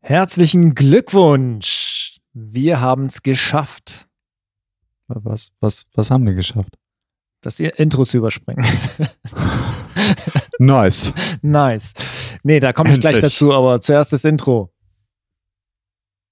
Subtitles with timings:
[0.00, 2.20] Herzlichen Glückwunsch!
[2.32, 4.08] Wir haben es geschafft,
[5.08, 6.76] Was, was, was haben wir geschafft?
[7.40, 8.64] dass ihr Intros überspringen.
[10.58, 11.12] Nice.
[11.42, 11.92] nice.
[12.44, 13.32] Nee, da komme ich gleich Endlich.
[13.32, 14.72] dazu, aber zuerst das Intro.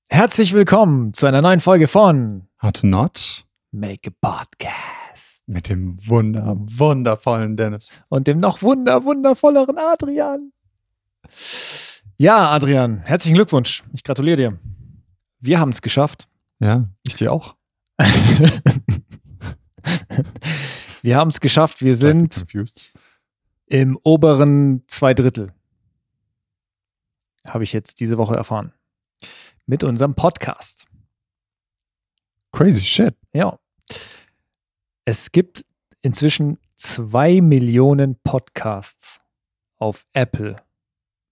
[0.09, 4.90] Herzlich willkommen zu einer neuen Folge von How to not Make a Podcast.
[5.51, 7.95] Mit dem wunder, wundervollen Dennis.
[8.09, 10.53] Und dem noch wunder, wundervolleren Adrian.
[12.17, 13.83] Ja, Adrian, herzlichen Glückwunsch.
[13.93, 14.59] Ich gratuliere dir.
[15.41, 16.29] Wir haben es geschafft.
[16.61, 17.57] Ja, ich dir auch.
[21.03, 21.81] Wir haben es geschafft.
[21.83, 22.93] Wir sind confused.
[23.67, 25.51] im oberen zwei Drittel.
[27.47, 28.75] Habe ich jetzt diese Woche erfahren.
[29.65, 30.85] Mit unserem Podcast.
[32.53, 33.15] Crazy shit.
[33.33, 33.59] Ja.
[35.11, 35.67] Es gibt
[36.03, 39.21] inzwischen zwei Millionen Podcasts
[39.77, 40.55] auf Apple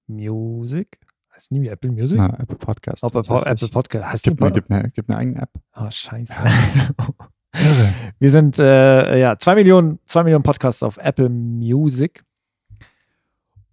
[0.08, 0.98] Music.
[1.32, 2.18] Heißt nie Apple Music?
[2.18, 3.04] Na, Apple Podcast.
[3.04, 3.46] Auf Apple.
[3.46, 4.04] Apple Podcast.
[4.12, 5.50] Heißt Gibt nicht eine, mal- gibt, eine, gibt eine eigene App.
[5.70, 6.34] Ah, scheiße.
[8.18, 12.24] Wir sind äh, ja zwei Millionen, zwei Millionen Podcasts auf Apple Music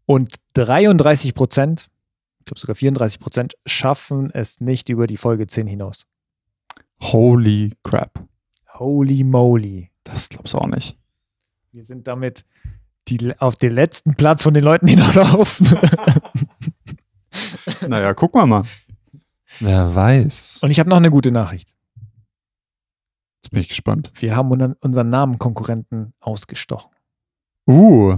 [0.06, 1.90] und 33 Prozent,
[2.42, 6.06] ich glaube sogar 34 Prozent, schaffen es nicht über die Folge 10 hinaus.
[7.02, 8.24] Holy crap.
[8.76, 9.90] Holy moly.
[10.06, 10.98] Das glaubst du auch nicht.
[11.74, 12.46] Wir sind damit
[13.10, 15.68] die, auf den letzten Platz von den Leuten, die noch laufen.
[17.86, 18.64] Naja, gucken wir mal.
[19.60, 20.60] Wer weiß.
[20.64, 21.74] Und ich habe noch eine gute Nachricht.
[23.38, 24.12] Jetzt bin ich gespannt.
[24.16, 26.92] Wir haben unseren, Namenkonkurrenten ausgestochen.
[27.68, 28.18] Uh,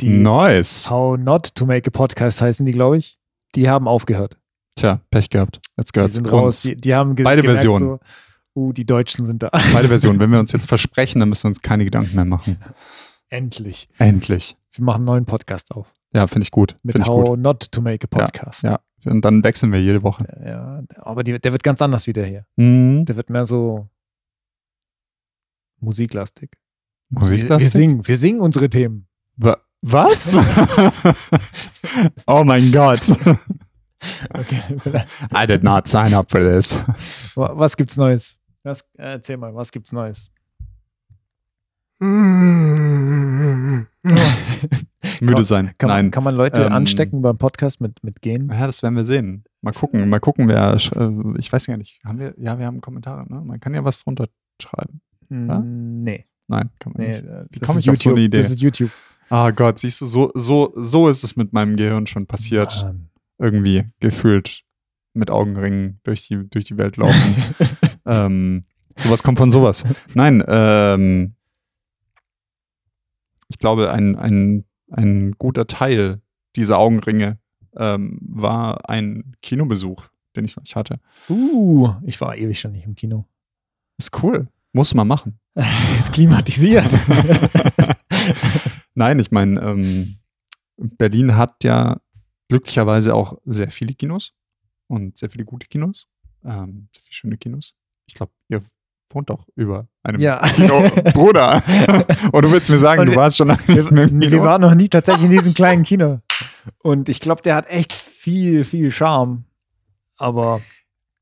[0.00, 0.88] Die nice.
[0.90, 3.18] How Not to Make a Podcast heißen die, glaube ich.
[3.54, 4.36] Die haben aufgehört.
[4.76, 5.60] Tja, Pech gehabt.
[5.76, 6.32] Jetzt Die sind uns.
[6.32, 6.62] raus.
[6.62, 7.84] Die, die haben Beide gemerkt, Versionen.
[7.84, 8.00] So,
[8.58, 9.50] uh, die Deutschen sind da.
[9.72, 10.18] Beide Versionen.
[10.20, 12.58] Wenn wir uns jetzt versprechen, dann müssen wir uns keine Gedanken mehr machen.
[13.28, 13.88] Endlich.
[13.98, 14.56] Endlich.
[14.72, 15.92] Wir machen einen neuen Podcast auf.
[16.12, 16.76] Ja, finde ich gut.
[16.82, 17.38] Mit Finde ich How gut.
[17.38, 18.62] Not to Make a Podcast.
[18.62, 18.80] Ja.
[19.04, 20.24] Und dann wechseln wir jede Woche.
[20.44, 22.44] Ja, aber die, der wird ganz anders wieder hier.
[22.56, 23.04] Mhm.
[23.04, 23.88] Der wird mehr so
[25.80, 26.50] musiklastig.
[27.10, 27.60] Wir, Musiklastig?
[27.66, 29.06] wir singen, wir singen unsere Themen.
[29.36, 30.36] Wa- Was?
[32.26, 33.10] oh mein Gott.
[34.30, 34.62] Okay.
[35.34, 36.76] I did not sign up for this.
[37.34, 38.36] Wa- was gibt's Neues?
[38.64, 40.30] Was, äh, erzähl mal, was gibt's Neues?
[45.20, 45.72] Müde sein.
[45.78, 46.04] Kann, Nein.
[46.06, 48.48] Man, kann man Leute Ähm, anstecken beim Podcast mit, mit Gehen?
[48.52, 49.44] Ja, das werden wir sehen.
[49.62, 50.74] Mal gucken, mal gucken, wer.
[50.74, 51.98] äh, Ich weiß gar nicht.
[52.04, 52.34] Haben wir.
[52.38, 53.40] Ja, wir haben Kommentare, ne?
[53.44, 54.28] Man kann ja was drunter
[54.62, 55.00] schreiben.
[55.30, 55.58] ja?
[55.58, 56.26] Mm, Nee.
[56.46, 57.24] Nein, kann man nee nicht.
[57.24, 58.26] äh, Wie komme ich auf so eine YouTube.
[58.26, 58.36] Idee?
[58.42, 58.90] Das ist YouTube.
[59.28, 62.82] Ah Gott, siehst du, so, so, so ist es mit meinem Gehirn schon passiert.
[62.82, 63.10] Mann.
[63.38, 64.62] Irgendwie gefühlt
[65.12, 67.34] mit Augenringen durch die, durch die Welt laufen.
[68.08, 68.64] ähm,
[68.96, 69.84] sowas kommt von sowas.
[70.14, 71.34] Nein, ähm,
[73.48, 76.20] ich glaube, ein, ein, ein guter Teil
[76.56, 77.38] dieser Augenringe
[77.76, 80.04] ähm, war ein Kinobesuch,
[80.36, 81.00] den ich, ich hatte.
[81.28, 83.26] Uh, ich war ewig schon nicht im Kino.
[83.98, 84.48] Ist cool.
[84.72, 85.40] Muss man machen.
[85.98, 86.84] Ist klimatisiert.
[88.94, 90.18] Nein, ich meine, ähm,
[90.76, 92.00] Berlin hat ja
[92.48, 94.34] glücklicherweise auch sehr viele Kinos
[94.86, 96.06] und sehr viele gute Kinos.
[96.44, 97.74] Ähm, sehr viele schöne Kinos.
[98.08, 98.60] Ich glaube, ihr
[99.10, 100.38] wohnt doch über einem Ja.
[100.48, 100.82] Kino.
[101.14, 101.62] Bruder!
[102.32, 104.18] und du willst mir sagen, Und du wir- warst schon lange wir, nicht mehr im
[104.18, 104.32] Kino?
[104.32, 106.20] wir waren noch nie tatsächlich in diesem kleinen Kino.
[106.82, 109.44] Und ich glaube, der hat echt viel, viel Charme.
[110.16, 110.60] Aber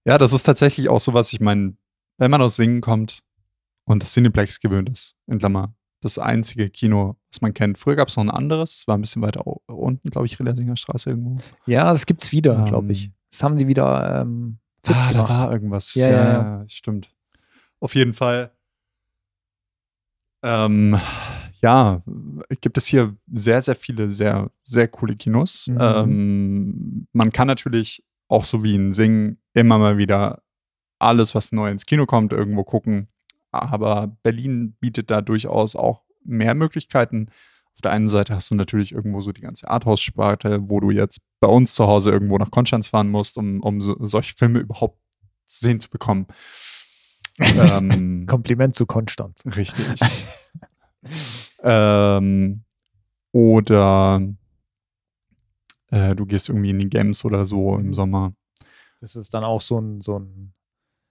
[0.04, 1.76] Ja, das ist tatsächlich auch so, was ich meine,
[2.18, 3.20] wenn man aus Singen kommt
[3.84, 7.78] und das Cineplex gewöhnt ist, in Klammer, das einzige Kino, was man kennt.
[7.78, 10.76] Früher gab es noch ein anderes, es war ein bisschen weiter unten, glaube ich, Rellersinger
[10.76, 11.36] Straße irgendwo.
[11.66, 12.90] ja, das gibt's wieder, glaube Ähm.
[12.90, 13.10] ich.
[13.30, 15.30] Das haben die wieder ähm, fit ah, da gemacht.
[15.30, 15.94] war irgendwas.
[15.94, 16.64] Ja, ja, ja.
[16.68, 17.10] stimmt.
[17.80, 18.52] Auf jeden Fall.
[20.42, 20.98] Ähm,
[21.60, 22.02] ja,
[22.60, 25.66] gibt es hier sehr, sehr viele sehr, sehr coole Kinos.
[25.66, 25.78] Mhm.
[25.80, 30.42] Ähm, man kann natürlich auch so wie in Singen immer mal wieder
[30.98, 33.08] alles, was neu ins Kino kommt, irgendwo gucken.
[33.50, 37.28] Aber Berlin bietet da durchaus auch mehr Möglichkeiten.
[37.76, 41.20] Auf der einen Seite hast du natürlich irgendwo so die ganze Arthouse-Sparte, wo du jetzt
[41.40, 44.98] bei uns zu Hause irgendwo nach Konstanz fahren musst, um, um so, solche Filme überhaupt
[45.44, 46.26] sehen zu bekommen.
[47.38, 49.44] ähm, Kompliment zu Konstanz.
[49.44, 49.84] Richtig.
[51.62, 52.62] ähm,
[53.32, 54.22] oder
[55.90, 58.32] äh, du gehst irgendwie in die Games oder so im Sommer.
[59.02, 60.54] Das ist dann auch so ein, so ein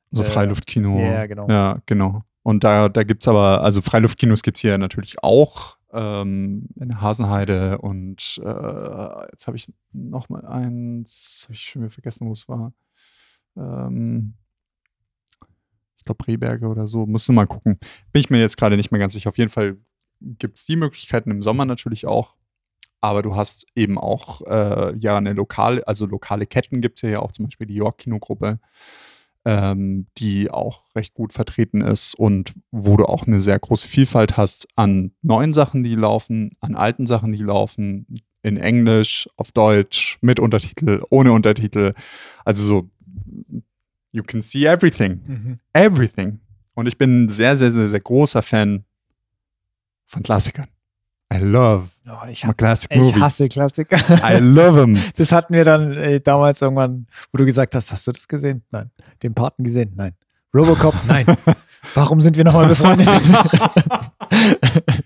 [0.10, 1.00] So Äh, Freiluftkino.
[1.00, 1.48] ja, genau.
[1.48, 2.24] Ja, genau.
[2.42, 7.02] Und da, da gibt es aber, also Freiluftkinos gibt es hier natürlich auch ähm, in
[7.02, 12.34] Hasenheide und äh, jetzt habe ich noch mal eins, habe ich schon wieder vergessen, wo
[12.34, 12.74] es war.
[13.58, 14.34] Ähm,
[15.98, 17.06] ich glaube, Rehberge oder so.
[17.06, 17.80] Musst du mal gucken.
[18.12, 19.30] Bin ich mir jetzt gerade nicht mehr ganz sicher.
[19.30, 19.78] Auf jeden Fall
[20.22, 22.36] gibt es die Möglichkeiten im Sommer natürlich auch.
[23.02, 27.20] Aber du hast eben auch äh, ja eine lokale, also lokale Ketten gibt es ja
[27.20, 28.60] auch, zum Beispiel die York-Kinogruppe,
[29.46, 34.38] ähm, die auch recht gut vertreten ist und wo du auch eine sehr große Vielfalt
[34.38, 38.08] hast an neuen Sachen, die laufen, an alten Sachen, die laufen,
[38.42, 41.94] in Englisch, auf Deutsch, mit Untertitel, ohne Untertitel.
[42.44, 42.90] Also so,
[44.12, 45.22] you can see everything.
[45.26, 45.60] Mhm.
[45.74, 46.40] Everything.
[46.76, 48.84] Und ich bin ein sehr, sehr, sehr, sehr großer Fan
[50.06, 50.68] von Klassikern.
[51.33, 53.22] I love Oh, ich, hab, classic ich movies.
[53.22, 53.98] hasse Klassiker.
[54.24, 54.95] I love them.
[55.18, 58.63] Das hatten wir dann äh, damals irgendwann, wo du gesagt hast, hast du das gesehen?
[58.69, 58.92] Nein.
[59.24, 59.94] Den Paten gesehen?
[59.95, 60.13] Nein.
[60.54, 60.94] Robocop?
[61.07, 61.25] Nein.
[61.95, 63.07] Warum sind wir nochmal befreundet?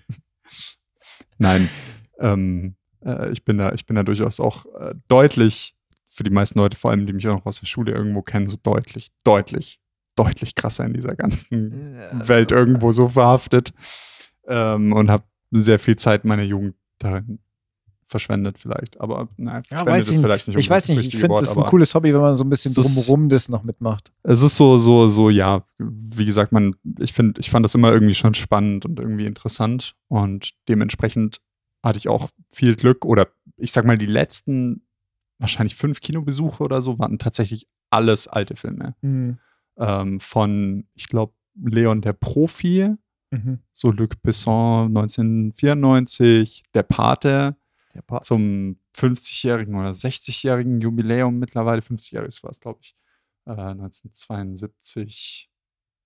[1.38, 1.70] Nein,
[2.18, 2.74] ähm,
[3.04, 5.74] äh, ich, bin da, ich bin da durchaus auch äh, deutlich,
[6.10, 8.46] für die meisten Leute, vor allem, die mich auch noch aus der Schule irgendwo kennen,
[8.46, 9.80] so deutlich, deutlich,
[10.16, 13.72] deutlich krasser in dieser ganzen Welt irgendwo so verhaftet
[14.46, 17.38] ähm, und habe sehr viel Zeit meiner Jugend darin
[18.10, 19.00] verschwendet vielleicht.
[19.00, 21.56] Aber nein, Ja, verschwendet weiß ist ich vielleicht nicht ich weiß nicht, ich finde, es
[21.56, 24.12] ein cooles Hobby, wenn man so ein bisschen drumherum das noch mitmacht.
[24.24, 27.92] Es ist so, so, so, ja, wie gesagt, man, ich finde, ich fand das immer
[27.92, 31.40] irgendwie schon spannend und irgendwie interessant und dementsprechend
[31.82, 34.82] hatte ich auch viel Glück oder ich sag mal, die letzten
[35.38, 38.94] wahrscheinlich fünf Kinobesuche oder so waren tatsächlich alles alte Filme.
[39.02, 39.38] Mhm.
[39.78, 42.94] Ähm, von, ich glaube, Leon der Profi,
[43.30, 43.60] Mhm.
[43.72, 47.56] so Luc Besson 1994, Der Pate
[47.94, 48.24] Der Part.
[48.24, 52.96] zum 50-jährigen oder 60-jährigen Jubiläum mittlerweile, 50-jähriges war es, glaube ich,
[53.46, 55.48] äh, 1972.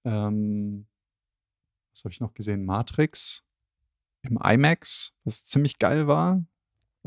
[0.05, 0.87] Ähm,
[1.95, 2.65] was habe ich noch gesehen?
[2.65, 3.45] Matrix
[4.23, 6.43] im IMAX, was ziemlich geil war.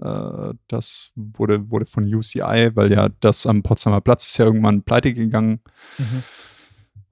[0.02, 4.84] Äh, das wurde, wurde von UCI, weil ja das am Potsdamer Platz ist ja irgendwann
[4.84, 5.60] pleite gegangen.
[5.98, 6.24] Mhm.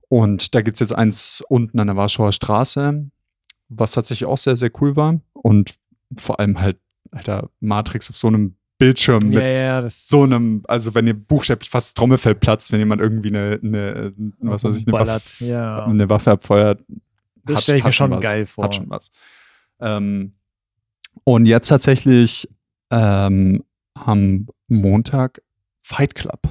[0.10, 3.10] Und da gibt es jetzt eins unten an der Warschauer Straße,
[3.70, 5.20] was tatsächlich auch sehr, sehr cool war.
[5.34, 5.76] Und
[6.18, 6.78] vor allem halt,
[7.12, 11.14] Alter, Matrix auf so einem Bildschirm Ja, mit ja, das so einem, also wenn ihr
[11.14, 15.86] buchstäblich fast Trommelfell platzt, wenn jemand irgendwie eine, eine was weiß ich, eine, Waffe, ja.
[15.86, 16.84] eine Waffe abfeuert.
[17.46, 18.66] Das stell ich mir schon was, geil vor.
[18.66, 19.12] Hat schon was.
[19.80, 20.34] Ähm,
[21.24, 22.50] und jetzt tatsächlich
[22.92, 23.64] ähm,
[23.94, 25.42] am Montag
[25.82, 26.42] Fight Club.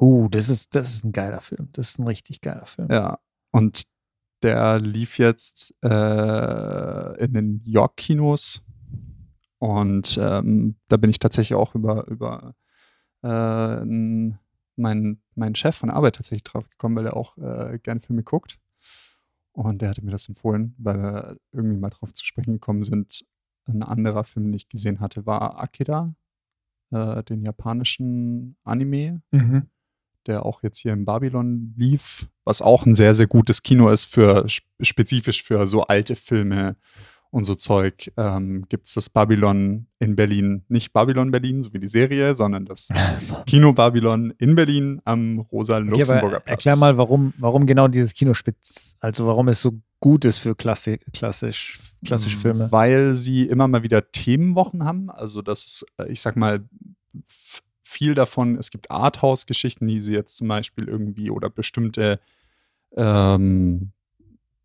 [0.00, 1.68] Uh, das ist, das ist ein geiler Film.
[1.72, 2.88] Das ist ein richtig geiler Film.
[2.90, 3.18] Ja.
[3.50, 3.82] Und
[4.42, 8.64] der lief jetzt äh, in den York-Kinos.
[9.58, 12.54] Und ähm, da bin ich tatsächlich auch über, über
[13.22, 13.84] äh,
[14.76, 18.22] meinen meinen Chef von der Arbeit tatsächlich drauf gekommen, weil er auch äh, gerne Filme
[18.22, 18.58] guckt.
[19.52, 23.24] Und der hatte mir das empfohlen, weil wir irgendwie mal drauf zu sprechen gekommen sind.
[23.66, 26.14] Ein anderer Film, den ich gesehen hatte, war Akira,
[26.90, 29.68] äh, den japanischen Anime Mhm.
[30.28, 34.04] Der auch jetzt hier in Babylon lief, was auch ein sehr, sehr gutes Kino ist
[34.04, 36.76] für sp- spezifisch für so alte Filme
[37.30, 38.10] und so Zeug.
[38.16, 42.64] Ähm, Gibt es das Babylon in Berlin, nicht Babylon Berlin, so wie die Serie, sondern
[42.64, 46.48] das, das Kino Babylon in Berlin am Rosa-Luxemburger Platz.
[46.64, 50.54] erklär mal, warum, warum genau dieses Kino spitz, also warum es so gut ist für
[50.54, 52.70] Klassi klassisch, klassische Filme.
[52.70, 55.10] Weil sie immer mal wieder Themenwochen haben.
[55.10, 56.60] Also das ist, äh, ich sag mal,
[57.88, 62.20] viel davon, es gibt Arthouse-Geschichten, die sie jetzt zum Beispiel irgendwie oder bestimmte
[62.96, 63.92] ähm,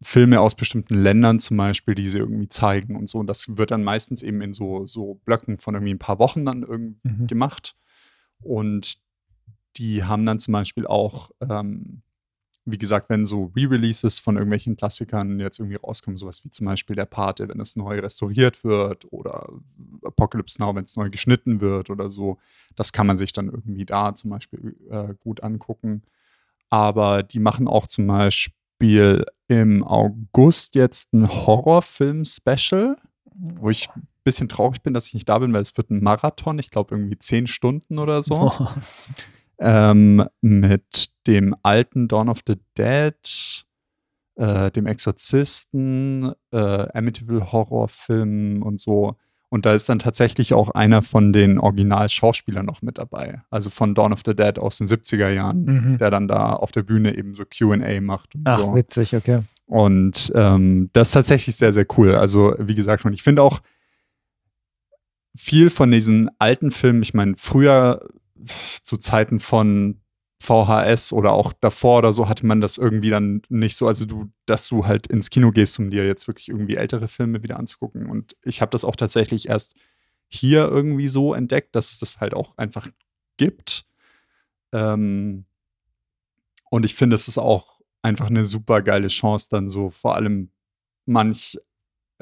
[0.01, 3.19] Filme aus bestimmten Ländern zum Beispiel, die sie irgendwie zeigen und so.
[3.19, 6.44] Und das wird dann meistens eben in so, so Blöcken von irgendwie ein paar Wochen
[6.45, 7.27] dann irgendwie Mhm.
[7.27, 7.75] gemacht.
[8.42, 8.97] Und
[9.77, 12.01] die haben dann zum Beispiel auch, ähm,
[12.65, 16.95] wie gesagt, wenn so Re-Releases von irgendwelchen Klassikern jetzt irgendwie rauskommen, sowas wie zum Beispiel
[16.95, 19.49] Der Pate, wenn es neu restauriert wird oder
[20.03, 22.37] Apocalypse Now, wenn es neu geschnitten wird oder so,
[22.75, 26.03] das kann man sich dann irgendwie da zum Beispiel äh, gut angucken.
[26.69, 32.97] Aber die machen auch zum Beispiel im August jetzt ein Horrorfilm-Special,
[33.35, 36.01] wo ich ein bisschen traurig bin, dass ich nicht da bin, weil es wird ein
[36.01, 38.51] Marathon, ich glaube irgendwie zehn Stunden oder so
[39.60, 43.66] ähm, mit dem alten Dawn of the Dead,
[44.36, 46.57] äh, dem Exorzisten, äh,
[46.94, 49.16] Amityville Horrorfilm und so.
[49.50, 53.44] Und da ist dann tatsächlich auch einer von den Original-Schauspielern noch mit dabei.
[53.52, 55.98] Also von Dawn of the Dead aus den 70er Jahren, Mhm.
[56.00, 58.76] der dann da auf der Bühne eben so QA macht und Ach, so.
[58.76, 59.44] witzig, okay.
[59.68, 62.16] Und ähm, das ist tatsächlich sehr, sehr cool.
[62.16, 63.62] Also, wie gesagt, und ich finde auch
[65.36, 68.07] viel von diesen alten Filmen, ich meine, früher
[68.81, 70.02] zu Zeiten von
[70.42, 74.30] VHS oder auch davor oder so hatte man das irgendwie dann nicht so, also du,
[74.45, 78.09] dass du halt ins Kino gehst, um dir jetzt wirklich irgendwie ältere Filme wieder anzugucken.
[78.09, 79.75] Und ich habe das auch tatsächlich erst
[80.28, 82.90] hier irgendwie so entdeckt, dass es das halt auch einfach
[83.37, 83.85] gibt.
[84.73, 85.45] Ähm,
[86.69, 90.49] und ich finde, es ist auch einfach eine super geile Chance, dann so vor allem
[91.06, 91.57] manch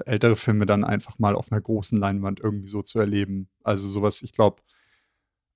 [0.06, 3.50] ältere Filme dann einfach mal auf einer großen Leinwand irgendwie so zu erleben.
[3.64, 4.62] Also sowas, ich glaube,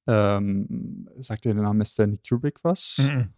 [0.07, 3.09] ähm, sagt dir der Name Stanley Kubrick was?
[3.11, 3.29] Mhm.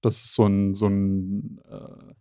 [0.00, 2.14] Das ist so ein, so ein äh,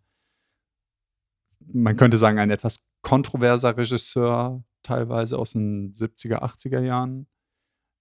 [1.68, 7.28] man könnte sagen, ein etwas kontroverser Regisseur, teilweise aus den 70er, 80er Jahren.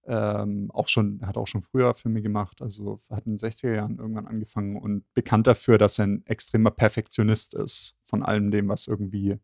[0.07, 3.97] Ähm, auch schon, hat auch schon früher Filme gemacht, also hat in den 60er Jahren
[3.97, 8.85] irgendwann angefangen und bekannt dafür, dass er ein extremer Perfektionist ist von allem dem, was
[8.85, 9.39] irgendwie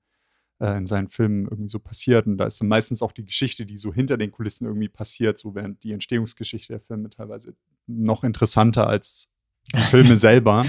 [0.62, 2.27] äh, in seinen Filmen irgendwie so passiert.
[2.27, 5.38] Und da ist dann meistens auch die Geschichte, die so hinter den Kulissen irgendwie passiert,
[5.38, 7.56] so während die Entstehungsgeschichte der Filme teilweise
[7.88, 9.32] noch interessanter als
[9.75, 10.63] die Filme selber.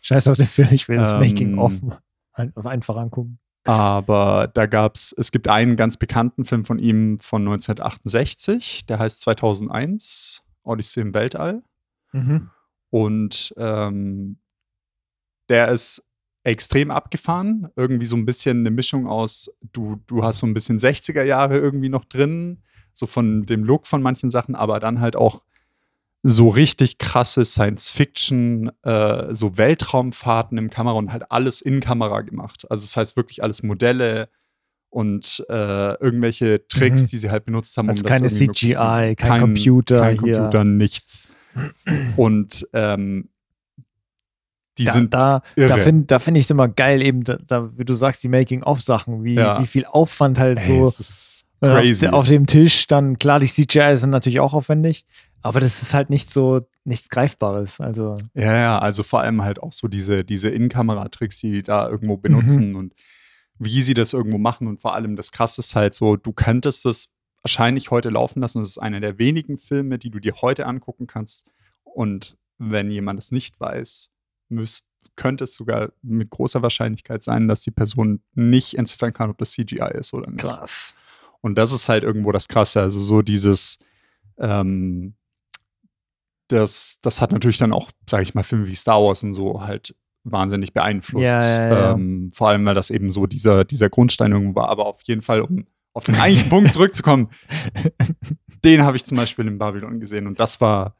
[0.00, 1.72] Scheiß auf den Film, ich will das Ähm, Making-of
[2.32, 3.38] einfach angucken.
[3.64, 9.00] Aber da gab es, es gibt einen ganz bekannten Film von ihm von 1968, der
[9.00, 11.62] heißt 2001, Odyssey im Weltall.
[12.12, 12.50] Mhm.
[12.90, 14.38] Und ähm,
[15.48, 16.05] der ist
[16.46, 17.68] extrem abgefahren.
[17.76, 21.58] Irgendwie so ein bisschen eine Mischung aus, du, du hast so ein bisschen 60er Jahre
[21.58, 22.62] irgendwie noch drin,
[22.92, 25.44] so von dem Look von manchen Sachen, aber dann halt auch
[26.22, 32.66] so richtig krasse Science-Fiction, äh, so Weltraumfahrten im Kamera und halt alles in Kamera gemacht.
[32.70, 34.28] Also das heißt wirklich alles Modelle
[34.90, 37.06] und äh, irgendwelche Tricks, Mhm.
[37.08, 39.16] die sie halt benutzt haben, Also das keine CGI, machen.
[39.16, 40.36] kein Computer kein hier.
[40.38, 41.28] Computer, nichts.
[42.16, 43.28] Und ähm,
[44.78, 45.68] die da, sind da, irre.
[45.68, 49.24] da finde find ich es immer geil, eben, da, da, wie du sagst, die Making-of-Sachen,
[49.24, 49.60] wie, Ja.
[49.60, 52.08] wie viel Aufwand halt so ist äh.
[52.08, 55.04] Auf, auf dem Tisch, dann klar, die CGI sind natürlich auch aufwendig,
[55.42, 57.80] aber das ist halt nicht so, nichts Greifbares.
[57.80, 61.86] Also, Ja, ja, also vor allem halt auch so diese, diese In-Kamera-Tricks, die die da
[61.86, 61.92] Mhm.
[61.92, 62.94] irgendwo benutzen und
[63.58, 64.66] wie sie das irgendwo machen.
[64.68, 67.08] Und vor allem das Krasse ist halt so, du könntest das
[67.42, 68.58] wahrscheinlich heute laufen lassen.
[68.58, 71.50] Das ist einer der wenigen Filme, die du dir heute angucken kannst.
[71.84, 74.10] Und wenn jemand es nicht weiß,
[74.48, 74.86] müß,
[75.16, 79.52] könnte es sogar mit großer Wahrscheinlichkeit sein, dass die Person nicht entziffern kann, ob das
[79.52, 80.40] CGI ist oder nicht.
[80.40, 80.94] krass.
[81.40, 82.80] Und das ist halt irgendwo das Krasse.
[82.80, 83.78] Also so dieses,
[84.38, 85.14] ähm,
[86.48, 89.62] das, das hat natürlich dann auch, sage ich mal, Filme wie Star Wars und so
[89.62, 91.26] halt wahnsinnig beeinflusst.
[91.26, 91.92] Ja, ja, ja.
[91.92, 94.68] Ähm, vor allem, weil das eben so dieser, dieser Grundstein irgendwo war.
[94.68, 97.30] Aber auf jeden Fall, um auf den eigentlichen Punkt zurückzukommen,
[98.64, 100.96] den habe ich zum Beispiel in Babylon gesehen und das war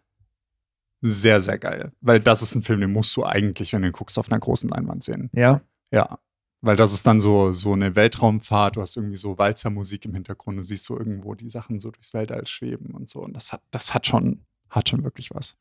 [1.10, 1.92] sehr, sehr geil.
[2.00, 4.40] Weil das ist ein Film, den musst du eigentlich, wenn du ihn guckst, auf einer
[4.40, 5.30] großen Leinwand sehen.
[5.32, 5.60] Ja,
[5.90, 6.18] Ja.
[6.62, 10.58] Weil das ist dann so, so eine Weltraumfahrt, du hast irgendwie so Walzermusik im Hintergrund,
[10.58, 13.20] du siehst so irgendwo die Sachen so durchs Weltall schweben und so.
[13.20, 15.56] Und das hat, das hat schon, hat schon wirklich was.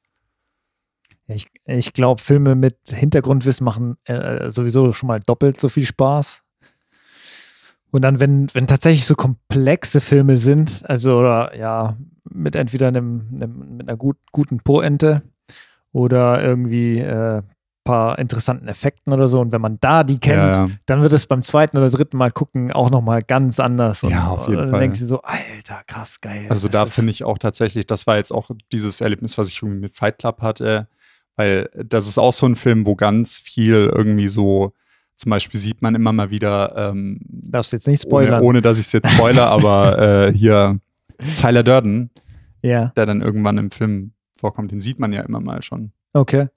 [1.27, 6.41] ich, ich glaube, Filme mit Hintergrundwissen machen äh, sowieso schon mal doppelt so viel Spaß.
[7.91, 11.97] Und dann, wenn, wenn tatsächlich so komplexe Filme sind, also oder ja,
[12.29, 15.21] mit entweder einem, einem mit einer gut, guten Pointe
[15.95, 17.41] oder irgendwie äh,
[17.85, 19.39] paar interessanten Effekten oder so.
[19.39, 20.69] Und wenn man da die kennt, ja.
[20.87, 24.03] dann wird es beim zweiten oder dritten Mal gucken auch nochmal ganz anders.
[24.03, 24.79] Und, Ja, auf jeden und dann Fall.
[24.81, 26.47] denkst du so, Alter, krass, geil.
[26.49, 29.95] Also da finde ich auch tatsächlich, das war jetzt auch dieses Erlebnis, was ich mit
[29.95, 30.87] Fight Club hatte,
[31.37, 34.73] weil das ist auch so ein Film, wo ganz viel irgendwie so,
[35.15, 38.43] zum Beispiel sieht man immer mal wieder, ähm, Darfst jetzt nicht ohne, spoilern.
[38.43, 40.79] ohne dass ich es jetzt spoiler, aber äh, hier
[41.39, 42.09] Tyler Durden,
[42.61, 45.92] Ja, der dann irgendwann im Film vorkommt, den sieht man ja immer mal schon.
[46.13, 46.48] okay.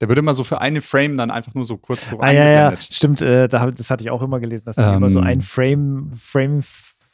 [0.00, 2.48] Der wird immer so für eine Frame dann einfach nur so kurz so Ah, ja,
[2.70, 3.20] ja, stimmt.
[3.20, 6.62] Äh, das hatte ich auch immer gelesen, dass sie Ähm, immer so ein Frame, Frame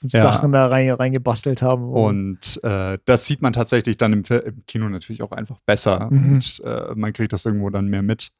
[0.03, 0.21] Ja.
[0.23, 1.83] Sachen da rein, reingebastelt haben.
[1.91, 6.33] Und äh, das sieht man tatsächlich dann im, im Kino natürlich auch einfach besser Mhm.
[6.35, 8.31] und äh, man kriegt das irgendwo dann mehr mit.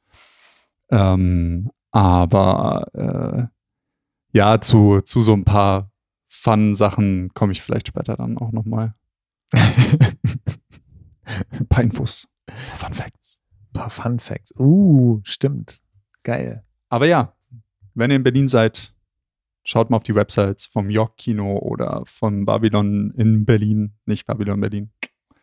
[0.91, 5.91] Ähm, aber äh, ja, zu, zu so ein paar
[6.29, 8.93] Fun-Sachen komme ich vielleicht später dann auch nochmal.
[11.51, 13.39] Ein paar Infos, ein paar Fun Facts.
[13.69, 14.53] ein paar Fun Facts.
[14.57, 15.81] Uh, stimmt.
[16.23, 16.63] Geil.
[16.89, 17.33] Aber ja,
[17.93, 18.93] wenn ihr in Berlin seid,
[19.63, 24.61] schaut mal auf die Websites vom York Kino oder von Babylon in Berlin, nicht Babylon
[24.61, 24.91] Berlin.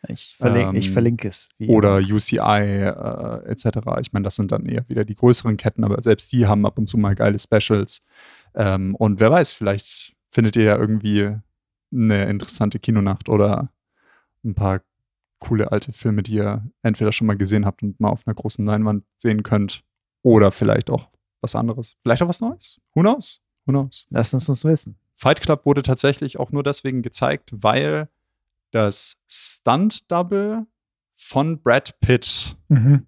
[0.07, 1.49] Ich, verlink, Ähm, ich verlinke es.
[1.67, 2.15] oder immer.
[2.15, 3.65] UCI äh, etc.
[4.01, 6.77] Ich meine, das sind dann eher wieder die größeren Ketten, aber selbst die haben ab
[6.77, 8.03] und zu mal geile Specials.
[8.53, 11.35] Ähm, und wer weiß, vielleicht findet ihr ja irgendwie
[11.91, 13.71] eine interessante Kinonacht oder
[14.43, 14.81] ein paar
[15.39, 18.65] coole alte Filme, die ihr entweder schon mal gesehen habt und mal auf einer großen
[18.65, 19.83] Leinwand sehen könnt.
[20.23, 21.09] Oder vielleicht auch
[21.41, 21.95] was anderes.
[22.01, 22.79] Vielleicht auch was Neues.
[22.95, 23.41] Who knows?
[23.65, 24.07] Who knows?
[24.09, 24.97] Lasst uns uns wissen.
[25.15, 28.09] Fight Club wurde tatsächlich auch nur deswegen gezeigt, weil
[28.71, 30.65] das Stunt-Double
[31.15, 33.07] von Brad Pitt Mhm.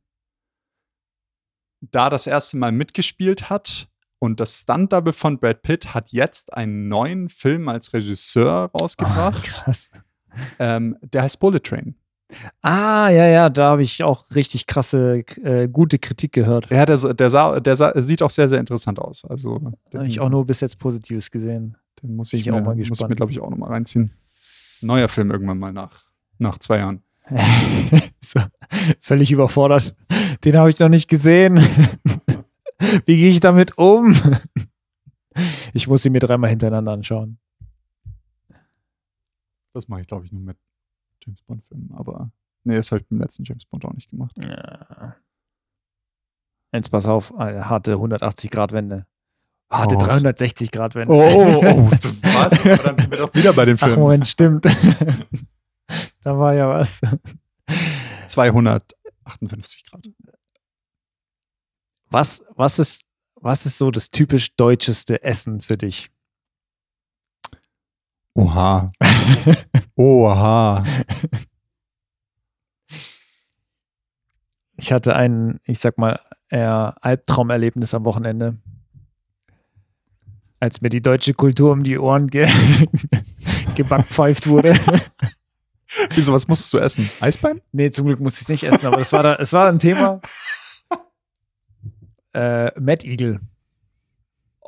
[1.81, 3.89] da das erste Mal mitgespielt hat.
[4.19, 9.43] Und das Stunt-Double von Brad Pitt hat jetzt einen neuen Film als Regisseur Oh, rausgebracht.
[9.43, 9.91] krass.
[10.59, 11.95] ähm, der heißt Bullet Train.
[12.61, 16.69] Ah, ja, ja, da habe ich auch richtig krasse, äh, gute Kritik gehört.
[16.69, 19.23] Ja, der, der, sah, der sah, sieht auch sehr, sehr interessant aus.
[19.23, 19.59] Also,
[19.91, 21.77] Da habe ich auch nur bis jetzt Positives gesehen.
[22.03, 23.11] den muss ich, ich auch mir, mal muss ich gespannt.
[23.11, 24.11] mir, glaube ich, auch nochmal reinziehen.
[24.81, 26.03] Neuer Film irgendwann mal nach,
[26.37, 27.01] nach zwei Jahren.
[28.21, 28.41] so,
[28.99, 29.95] völlig überfordert.
[30.43, 31.57] Den habe ich noch nicht gesehen.
[33.05, 34.15] Wie gehe ich damit um?
[35.73, 37.37] Ich muss sie mir dreimal hintereinander anschauen.
[39.73, 40.57] Das mache ich, glaube ich, nur mit
[41.27, 41.93] James Bond-Filmen.
[41.95, 42.31] Aber
[42.63, 44.35] nee, das habe ich beim letzten James Bond auch nicht gemacht.
[44.37, 45.15] Ja.
[46.73, 49.05] Jetzt pass auf, eine harte 180-Grad-Wende.
[49.69, 50.23] Harte raus.
[50.23, 51.13] 360-Grad-Wende.
[51.13, 52.65] Oh, oh, was?
[52.65, 53.99] Aber dann sind wir doch wieder bei dem Ach, Film.
[53.99, 54.65] Moment, stimmt.
[56.21, 57.01] da war ja was.
[58.27, 60.09] 258 Grad.
[62.09, 63.05] Was, was, ist,
[63.35, 66.09] was ist so das typisch deutscheste Essen für dich?
[68.37, 68.91] Oha.
[69.95, 70.83] Oha.
[74.75, 78.57] Ich hatte ein, ich sag mal, eher Albtraumerlebnis am Wochenende.
[80.59, 82.47] Als mir die deutsche Kultur um die Ohren ge
[83.75, 84.77] gebackpfeift wurde.
[86.11, 87.09] Wieso, was musstest du essen?
[87.21, 87.61] Eisbein?
[87.71, 89.79] nee, zum Glück musste ich es nicht essen, aber es war, da, es war ein
[89.79, 90.21] Thema.
[92.33, 93.39] Äh, Mad Eagle.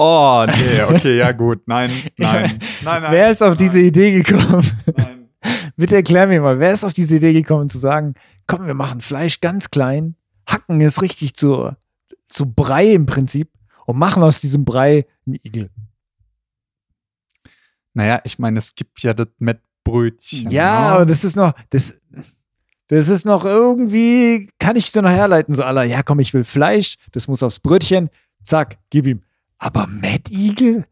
[0.02, 1.68] Oh, nee, okay, ja gut.
[1.68, 2.58] Nein, nein.
[2.84, 3.12] Nein, nein.
[3.12, 4.66] Wer ist auf diese nein, Idee gekommen?
[4.96, 5.30] Nein.
[5.76, 8.14] Bitte erklär mir mal, wer ist auf diese Idee gekommen zu sagen,
[8.48, 10.16] komm, wir machen Fleisch ganz klein,
[10.48, 11.76] hacken es richtig zu,
[12.26, 13.52] zu Brei im Prinzip
[13.86, 15.70] und machen aus diesem Brei einen Igel.
[17.94, 20.50] Naja, ich meine, es gibt ja das Mettbrötchen.
[20.50, 20.88] Ja, ne?
[20.94, 22.00] aber das ist noch, das,
[22.88, 26.46] das ist noch irgendwie, kann ich so noch herleiten, so aller, ja komm, ich will
[26.46, 28.10] Fleisch, das muss aufs Brötchen,
[28.44, 29.24] zack, gib ihm.
[29.60, 30.86] Aber Mad Eagle?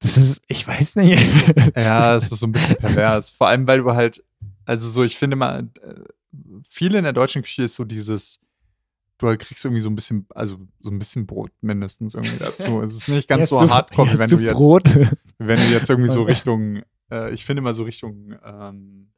[0.00, 1.20] Das ist, ich weiß nicht.
[1.76, 3.30] Ja, es ist so ein bisschen pervers.
[3.30, 4.24] Vor allem, weil du halt,
[4.64, 5.94] also so, ich finde mal, äh,
[6.68, 8.40] viel in der deutschen Küche ist so dieses,
[9.18, 12.80] du halt kriegst irgendwie so ein bisschen, also so ein bisschen Brot mindestens irgendwie dazu.
[12.82, 14.84] Es ist nicht ganz so du- hardcore, wenn du du jetzt, Brot?
[15.38, 19.10] wenn du jetzt irgendwie so Richtung, äh, ich finde mal so Richtung, ähm,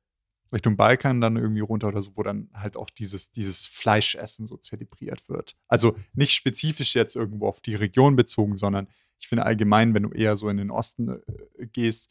[0.53, 4.57] Richtung Balkan dann irgendwie runter oder so, wo dann halt auch dieses, dieses Fleischessen so
[4.57, 5.57] zelebriert wird.
[5.69, 8.89] Also nicht spezifisch jetzt irgendwo auf die Region bezogen, sondern
[9.19, 12.11] ich finde allgemein, wenn du eher so in den Osten äh, gehst,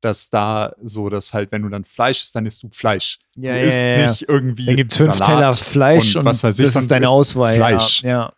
[0.00, 3.20] dass da so, dass halt, wenn du dann Fleisch isst, dann isst du Fleisch.
[3.36, 4.66] Ja, du ja, isst ja, nicht irgendwie.
[4.66, 7.54] Da gibt fünf Teller Fleisch und, was weiß ich, das ist deine Auswahl.
[7.54, 8.02] Fleisch.
[8.02, 8.32] Ja.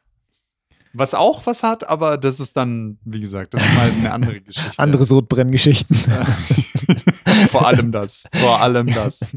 [0.96, 4.40] Was auch was hat, aber das ist dann, wie gesagt, das ist mal eine andere
[4.40, 4.78] Geschichte.
[4.78, 5.96] Andere Sodbrenngeschichten.
[7.50, 8.24] vor allem das.
[8.32, 9.32] Vor allem das.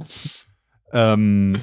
[0.93, 1.59] ähm,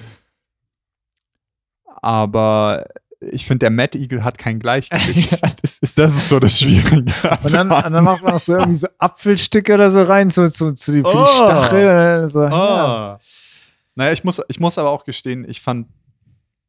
[2.02, 2.87] aber
[3.20, 5.30] ich finde, der Mad Eagle hat kein Gleichgewicht.
[5.40, 6.96] Ja, das ist Das ist so das Schwierige.
[7.42, 10.46] Und dann, und dann macht man auch so irgendwie so Apfelstücke oder so rein, so,
[10.48, 11.26] so, zu die Oh.
[11.26, 12.28] Stachel.
[12.28, 12.50] So, ja.
[12.52, 13.18] Ah.
[13.94, 15.87] Naja, ich muss, ich muss aber auch gestehen, ich fand,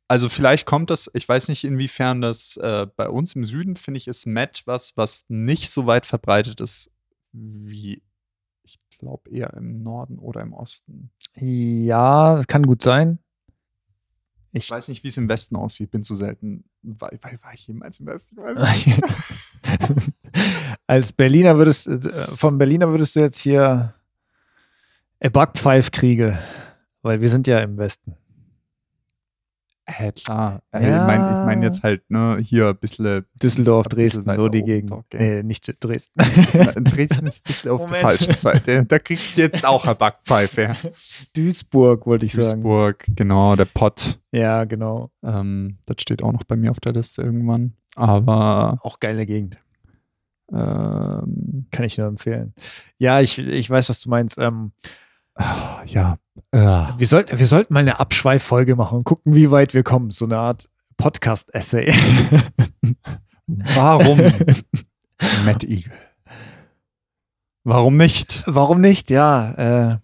[0.08, 3.98] also vielleicht kommt das, ich weiß nicht, inwiefern das äh, bei uns im Süden, finde
[3.98, 6.92] ich, ist Matt was, was nicht so weit verbreitet ist
[7.36, 8.02] wie,
[8.64, 11.12] ich glaube, eher im Norden oder im Osten.
[11.36, 13.20] ja, kann gut sein.
[14.52, 16.64] Ich weiß nicht, wie es im Westen aussieht, bin zu selten.
[16.82, 18.38] War, war, war ich jemals im Westen?
[18.74, 18.88] Ich.
[20.88, 23.94] Als Berliner würdest, äh, von Berliner würdest du jetzt hier
[25.22, 26.40] a Backpfeif kriege,
[27.02, 28.16] weil wir sind ja im Westen.
[29.88, 30.64] Hä, klar.
[30.72, 31.02] Äh, Ja.
[31.02, 33.26] Ich meine ich mein jetzt halt, ne, hier ein bisschen.
[33.42, 34.92] Düsseldorf, Ein bisschen Dresden, so die Gegend.
[35.12, 35.36] gell.
[35.38, 36.20] Nee, nicht Dresden.
[36.84, 38.84] Dresden ist ein bisschen auf der falschen Seite.
[38.86, 40.72] Da kriegst du jetzt auch eine Backpfeife.
[41.36, 42.62] Duisburg, wollte ich sagen.
[42.64, 44.20] Duisburg, genau, der Pott.
[44.32, 45.10] Ja, genau.
[45.24, 47.74] Ähm, das steht auch noch bei mir auf der Liste irgendwann.
[47.96, 49.58] Aber Auch geile Gegend.
[50.52, 52.54] ähm, Kann ich nur empfehlen.
[52.98, 54.38] Ja, ich, ich weiß, was du meinst.
[54.38, 54.72] Ähm,
[55.36, 55.82] ah,
[56.54, 56.94] ja.
[56.98, 60.12] Wir, sollten, wir sollten mal eine Abschweiffolge machen und gucken, wie weit wir kommen.
[60.12, 61.94] So eine Art Podcast-Essay.
[63.48, 64.22] warum
[65.46, 65.92] Matt Eagle?
[67.64, 68.44] Warum nicht?
[68.48, 69.10] Warum nicht?
[69.10, 69.52] Ja.
[69.52, 69.98] Äh,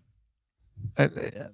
[0.96, 1.50] äh, äh,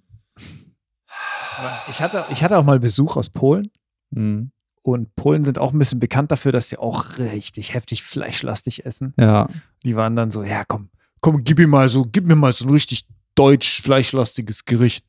[1.90, 3.70] ich, hatte, ich hatte auch mal Besuch aus Polen.
[4.14, 4.52] Hm,
[4.84, 9.14] Und Polen sind auch ein bisschen bekannt dafür, dass sie auch richtig heftig fleischlastig essen.
[9.20, 9.50] ja.
[9.84, 10.90] Die waren dann so, ja, komm,
[11.22, 13.06] komm, gib mir mal so, gib mir mal so ein richtig
[13.38, 15.06] deutsch fleischlastiges Gericht.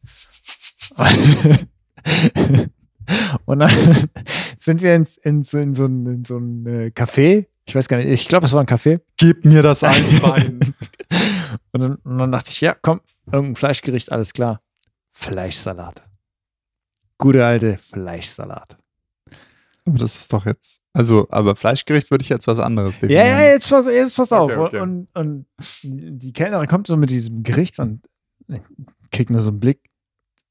[3.47, 3.71] Und dann
[4.59, 7.47] sind wir ins, in, so- in so ein, in so ein äh, Café.
[7.67, 9.01] Ich weiß gar nicht, ich glaube, es war ein Café.
[9.17, 10.61] Gib mir das Eisbein.
[11.73, 14.61] Und dann, und dann dachte ich, ja, komm, irgendein Fleischgericht, alles klar.
[15.13, 16.03] Fleischsalat.
[17.19, 18.77] Gute alte Fleischsalat.
[19.87, 20.81] aber das ist doch jetzt.
[20.93, 23.27] Also, aber Fleischgericht würde ich jetzt was anderes Ja, definieren.
[23.27, 24.51] ja, jetzt pass, jetzt pass auf.
[24.51, 24.81] Okay, okay.
[24.81, 25.47] Und, und
[25.85, 28.03] die Kellnerin kommt so mit diesem Gericht und
[29.11, 29.91] kriegt nur so einen Blick.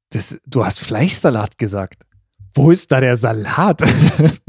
[0.09, 2.03] das, du hast Fleischsalat gesagt.
[2.53, 3.83] Wo ist da der Salat?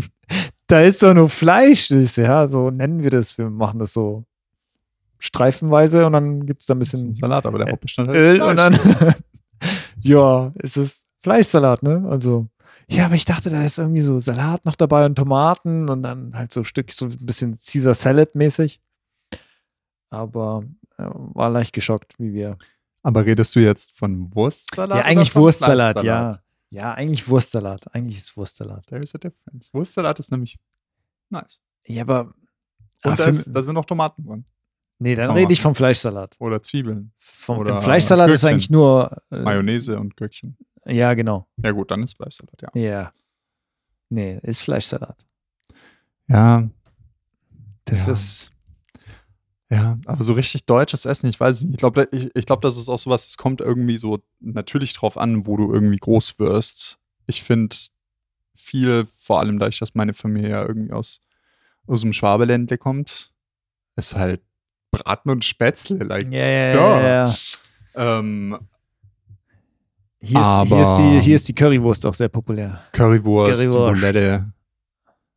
[0.66, 1.90] da ist doch nur Fleisch.
[1.90, 3.36] Ja, so nennen wir das.
[3.36, 4.24] Wir machen das so
[5.18, 8.56] streifenweise und dann gibt es da ein bisschen Salat, aber der Hauptbestandteil Öl ist und
[8.56, 8.78] dann,
[10.00, 12.06] ja, es ist Fleischsalat, ne?
[12.08, 12.46] Also,
[12.88, 16.34] ja, aber ich dachte, da ist irgendwie so Salat noch dabei und Tomaten und dann
[16.34, 18.80] halt so ein Stück, so ein bisschen Caesar Salad mäßig.
[20.10, 20.62] Aber
[20.96, 22.56] äh, war leicht geschockt, wie wir.
[23.08, 24.98] Aber redest du jetzt von Wurstsalat?
[24.98, 26.40] ja, eigentlich Wurstsalat, ja.
[26.68, 27.86] Ja, eigentlich Wurstsalat.
[27.94, 28.84] Eigentlich ist Wurstsalat.
[28.86, 29.72] There is a difference.
[29.72, 30.58] Wurstsalat ist nämlich
[31.30, 31.62] nice.
[31.86, 32.26] Ja, aber.
[33.04, 34.44] Und ah, da, ist, da sind noch Tomaten drin.
[34.98, 36.36] nee, dann rede ich vom Fleischsalat.
[36.38, 38.48] Oder Zwiebeln, Vom, Oder Fleischsalat ist Gürkchen.
[38.54, 39.16] eigentlich nur.
[39.30, 40.58] Äh, Mayonnaise und Gürkchen.
[40.84, 41.48] Ja, genau.
[41.64, 42.68] Ja gut, dann ist Fleischsalat, ja.
[42.74, 43.12] Ja.
[44.10, 45.16] Nee, ist Fleischsalat.
[46.28, 46.68] Ja,
[47.86, 48.12] Das Ja.
[48.12, 48.52] ist.
[49.70, 51.72] Ja, aber so richtig deutsches Essen, ich weiß nicht.
[51.74, 55.18] Ich glaube, ich, ich glaub, das ist auch sowas, das kommt irgendwie so natürlich drauf
[55.18, 56.98] an, wo du irgendwie groß wirst.
[57.26, 57.76] Ich finde
[58.54, 61.20] viel, vor allem dadurch, dass meine Familie ja irgendwie aus,
[61.86, 63.32] aus dem Schwabeländle kommt,
[63.96, 64.40] ist halt
[64.90, 65.98] Braten und Spätzle.
[66.04, 67.34] Like, Ja, ja, ja.
[67.94, 68.58] ähm,
[70.20, 72.80] Hier ist, hier, ist die, hier ist die Currywurst auch sehr populär.
[72.92, 74.00] Currywurst, Currywurst.
[74.00, 74.52] Bulette.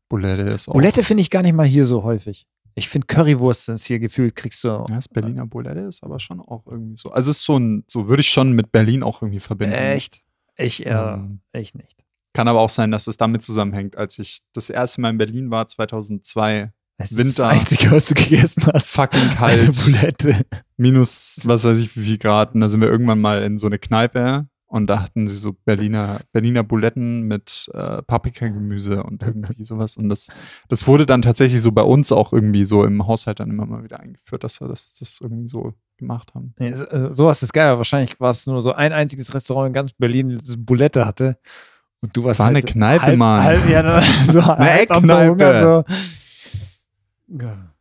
[0.07, 0.73] Bulette ist auch.
[0.73, 2.47] Bulette finde ich gar nicht mal hier so häufig.
[2.75, 4.69] Ich finde Currywurst ist hier gefühlt, kriegst du.
[4.69, 7.11] Ja, das Berliner Bulette ist aber schon auch irgendwie so.
[7.11, 9.75] Also es ist so ein, so würde ich schon mit Berlin auch irgendwie verbinden.
[9.75, 10.21] Echt?
[10.57, 12.03] Ich, äh, Ähm, ich nicht.
[12.33, 15.51] Kann aber auch sein, dass es damit zusammenhängt, als ich das erste Mal in Berlin
[15.51, 16.71] war, 2002.
[16.97, 17.27] Das Winter.
[17.29, 18.89] ist das Einzige, was du gegessen hast.
[18.91, 19.83] Fucking Eine kalt.
[19.83, 20.45] Bulette.
[20.77, 22.53] minus, was weiß ich, wie viel Grad.
[22.53, 25.51] Und da sind wir irgendwann mal in so eine Kneipe und da hatten sie so
[25.51, 29.97] Berliner, Berliner Buletten mit äh, Paprikagemüse und irgendwie sowas.
[29.97, 30.29] Und das,
[30.69, 33.83] das wurde dann tatsächlich so bei uns auch irgendwie so im Haushalt dann immer mal
[33.83, 36.53] wieder eingeführt, dass wir das, das irgendwie so gemacht haben.
[36.57, 37.75] Nee, äh, sowas ist geil.
[37.75, 41.37] Wahrscheinlich war es nur so ein einziges Restaurant in ganz Berlin, das Bulette hatte.
[41.99, 43.43] Und du warst War halt eine Kneipe, halb, Mann.
[43.43, 45.83] Halb, ja, so am Eckkneipe.
[47.27, 47.37] So.
[47.43, 47.73] Ja.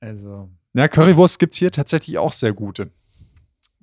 [0.00, 0.50] Also.
[0.74, 2.90] Ja, Currywurst gibt es hier tatsächlich auch sehr gute.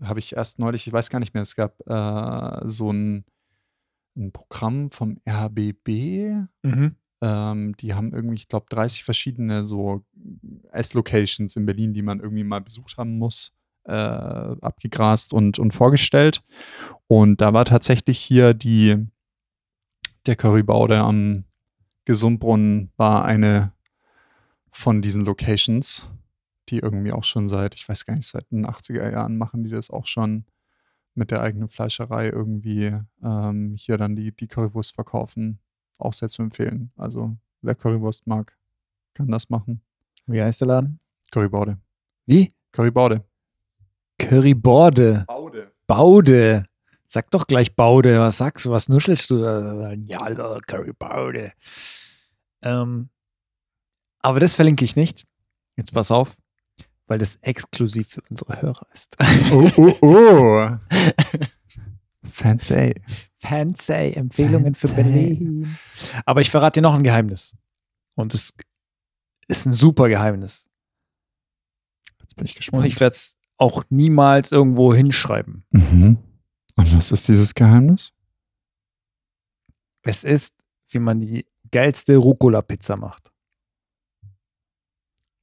[0.04, 3.26] Habe ich erst neulich, ich weiß gar nicht mehr, es gab äh, so ein,
[4.16, 6.48] ein Programm vom RBB.
[6.64, 6.96] Mhm.
[7.22, 10.04] Ähm, die haben irgendwie, ich glaube, 30 verschiedene so
[10.72, 13.54] Ess-Locations in Berlin, die man irgendwie mal besucht haben muss,
[13.86, 16.44] äh, abgegrast und, und vorgestellt.
[17.08, 19.08] Und da war tatsächlich hier die,
[20.26, 21.46] der Currybaude am
[22.06, 23.72] Gesundbrunnen war eine
[24.72, 26.10] von diesen Locations,
[26.70, 29.70] die irgendwie auch schon seit, ich weiß gar nicht, seit den 80er Jahren machen die
[29.70, 30.46] das auch schon
[31.16, 35.60] mit der eigenen Fleischerei irgendwie ähm, hier dann die, die Currywurst verkaufen.
[36.00, 36.92] Auch sehr zu empfehlen.
[36.98, 38.58] Also wer Currywurst mag,
[39.14, 39.82] kann das machen.
[40.26, 41.00] Wie heißt der Laden?
[41.32, 41.78] Currybaude.
[42.26, 42.54] Wie?
[42.72, 43.24] Currybaude.
[44.18, 45.26] Curryborde.
[45.28, 45.72] Baude.
[45.86, 46.66] Baude.
[47.06, 48.20] Sag doch gleich Baude.
[48.20, 48.72] Was sagst du?
[48.72, 49.94] Was nuschelst du da?
[49.94, 51.52] Ja, Currybaude.
[52.64, 53.10] Ähm,
[54.20, 55.28] aber das verlinke ich nicht.
[55.76, 56.36] Jetzt pass auf,
[57.14, 59.16] weil das exklusiv für unsere Hörer ist.
[59.52, 60.70] Oh, oh, oh.
[62.24, 62.96] Fancy.
[63.38, 65.04] Fancy Empfehlungen für Fancy.
[65.04, 65.78] Berlin.
[66.26, 67.56] Aber ich verrate dir noch ein Geheimnis.
[68.16, 68.56] Und es
[69.48, 70.68] ist ein super Geheimnis.
[72.20, 72.88] Jetzt bin ich Und gespannt.
[72.88, 75.66] ich werde es auch niemals irgendwo hinschreiben.
[75.70, 76.18] mhm.
[76.76, 78.12] Und was ist dieses Geheimnis?
[80.02, 80.56] Es ist,
[80.90, 83.32] wie man die geilste Rucola-Pizza macht.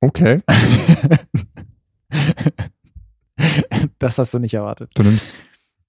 [0.01, 0.43] Okay.
[3.99, 4.91] das hast du nicht erwartet.
[4.95, 5.35] Du nimmst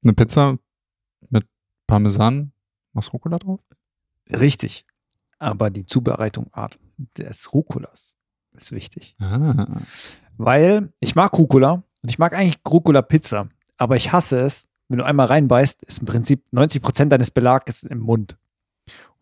[0.03, 0.57] eine Pizza
[1.29, 1.45] mit
[1.87, 2.51] Parmesan,
[2.93, 3.61] machst Rucola drauf?
[4.29, 4.85] Richtig.
[5.39, 6.79] Aber die Zubereitungsart
[7.17, 8.15] des Rucolas
[8.53, 9.15] ist wichtig.
[9.19, 9.81] Ah.
[10.37, 15.05] Weil ich mag Rucola und ich mag eigentlich Rucola-Pizza, aber ich hasse es, wenn du
[15.05, 18.37] einmal reinbeißt, ist im Prinzip 90% deines Belages im Mund.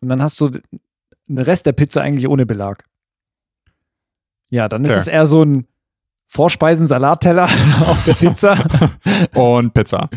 [0.00, 2.88] Und dann hast du den Rest der Pizza eigentlich ohne Belag.
[4.48, 5.00] Ja, dann ist Fair.
[5.00, 5.66] es eher so ein
[6.30, 7.44] Vorspeisen-Salatteller
[7.86, 8.56] auf der Pizza.
[9.34, 10.08] Und Pizza.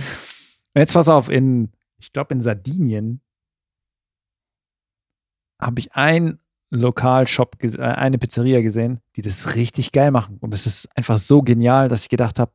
[0.76, 3.20] Jetzt pass auf, in, ich glaube in Sardinien
[5.60, 10.38] habe ich einen Lokalshop, äh, eine Pizzeria gesehen, die das richtig geil machen.
[10.40, 12.52] Und es ist einfach so genial, dass ich gedacht habe,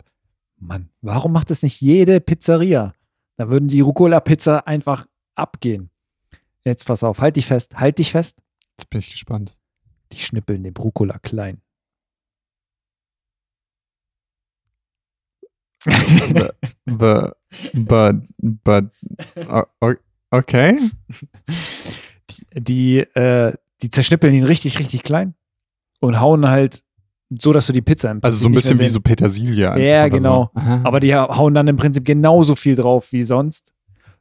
[0.57, 2.95] Mann, warum macht das nicht jede Pizzeria?
[3.37, 5.91] Da würden die Rucola-Pizza einfach abgehen.
[6.65, 8.39] Jetzt pass auf, halt dich fest, halt dich fest.
[8.77, 9.57] Jetzt bin ich gespannt.
[10.13, 11.61] Die schnippeln den Rucola klein.
[16.87, 17.37] But,
[17.75, 18.85] but, but,
[20.31, 20.79] okay.
[22.55, 25.35] Die, äh, die zerschnippeln ihn richtig, richtig klein
[26.01, 26.83] und hauen halt
[27.31, 29.71] so, dass du die Pizza im Also so ein Prinzip bisschen wie so Petersilie.
[29.71, 30.51] einfach Ja, genau.
[30.55, 30.61] So.
[30.85, 33.73] Aber die hauen dann im Prinzip genauso viel drauf wie sonst.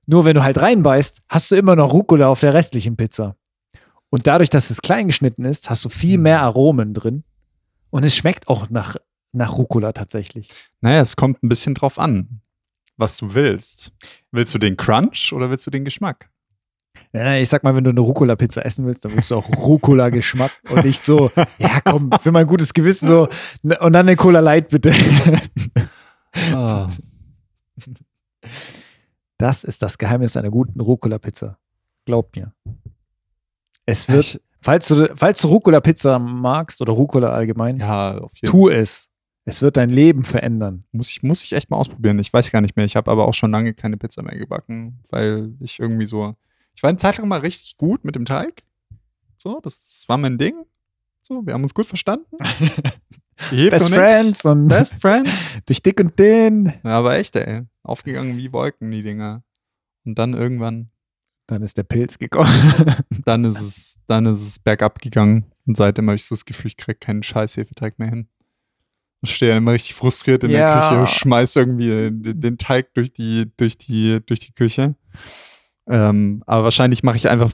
[0.05, 3.35] Nur wenn du halt reinbeißt, hast du immer noch Rucola auf der restlichen Pizza.
[4.09, 7.23] Und dadurch, dass es klein geschnitten ist, hast du viel mehr Aromen drin.
[7.89, 8.95] Und es schmeckt auch nach,
[9.33, 10.49] nach Rucola tatsächlich.
[10.81, 12.41] Naja, es kommt ein bisschen drauf an,
[12.97, 13.91] was du willst.
[14.31, 16.29] Willst du den Crunch oder willst du den Geschmack?
[17.13, 20.51] Ja, ich sag mal, wenn du eine Rucola-Pizza essen willst, dann willst du auch Rucola-Geschmack
[20.69, 23.27] und nicht so, ja komm, für mein gutes Gewissen so,
[23.61, 24.91] ne, und dann eine Cola Light bitte.
[26.51, 26.89] Ah.
[29.37, 31.57] Das ist das Geheimnis einer guten Rucola-Pizza.
[32.05, 32.53] Glaub mir.
[33.85, 39.09] Es wird, Ich- falls du, falls du Rucola-Pizza magst oder Rucola allgemein, Ja, tu es.
[39.47, 40.83] Es wird dein Leben verändern.
[40.91, 42.19] Muss ich, muss ich echt mal ausprobieren.
[42.19, 42.83] Ich weiß gar nicht mehr.
[42.83, 46.35] Ich habe aber auch schon lange keine Pizza mehr gebacken, weil ich irgendwie so.
[46.75, 48.63] Ich war eine Zeit lang mal richtig gut mit dem Teig.
[49.37, 50.65] So, das, das war mein Ding.
[51.21, 52.25] So, wir haben uns gut verstanden.
[53.49, 53.93] Best.
[53.93, 55.31] Friends und Best Friends.
[55.65, 56.73] durch dick und dünn.
[56.83, 57.61] Ja, aber echt, ey.
[57.83, 59.43] Aufgegangen wie Wolken, die Dinger.
[60.03, 60.89] Und dann irgendwann,
[61.47, 62.51] Dann ist der Pilz gekommen.
[63.25, 65.45] dann ist es, dann ist es bergab gegangen.
[65.65, 68.27] Und seitdem habe ich so das Gefühl, ich kriege keinen scheiß Hefeteig mehr hin.
[69.21, 70.57] Ich stehe dann immer richtig frustriert in Ja.
[70.79, 74.95] der Küche und schmeiß irgendwie den, den Teig durch die, durch die, durch die Küche.
[75.87, 77.51] Ähm, aber wahrscheinlich mache ich einfach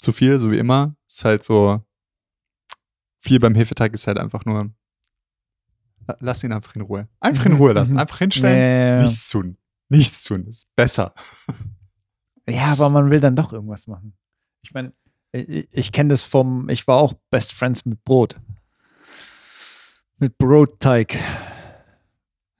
[0.00, 0.94] zu viel, so wie immer.
[1.08, 1.80] Ist halt so,
[3.20, 4.70] viel beim Hefeteig ist halt einfach nur,
[6.06, 7.08] la- lass ihn einfach in Ruhe.
[7.20, 7.94] Einfach in Mhm, Ruhe lassen.
[7.94, 8.00] mhm.
[8.00, 8.98] Einfach hinstellen.
[8.98, 9.04] Nee.
[9.04, 9.56] Nichts tun.
[9.88, 10.46] Nichts tun.
[10.46, 11.14] Ist besser.
[12.48, 14.16] Ja, aber man will dann doch irgendwas machen.
[14.62, 14.92] Ich meine,
[15.32, 18.36] ich, ich kenne das vom, ich war auch Best Friends mit Brot.
[20.18, 21.18] Mit Brotteig.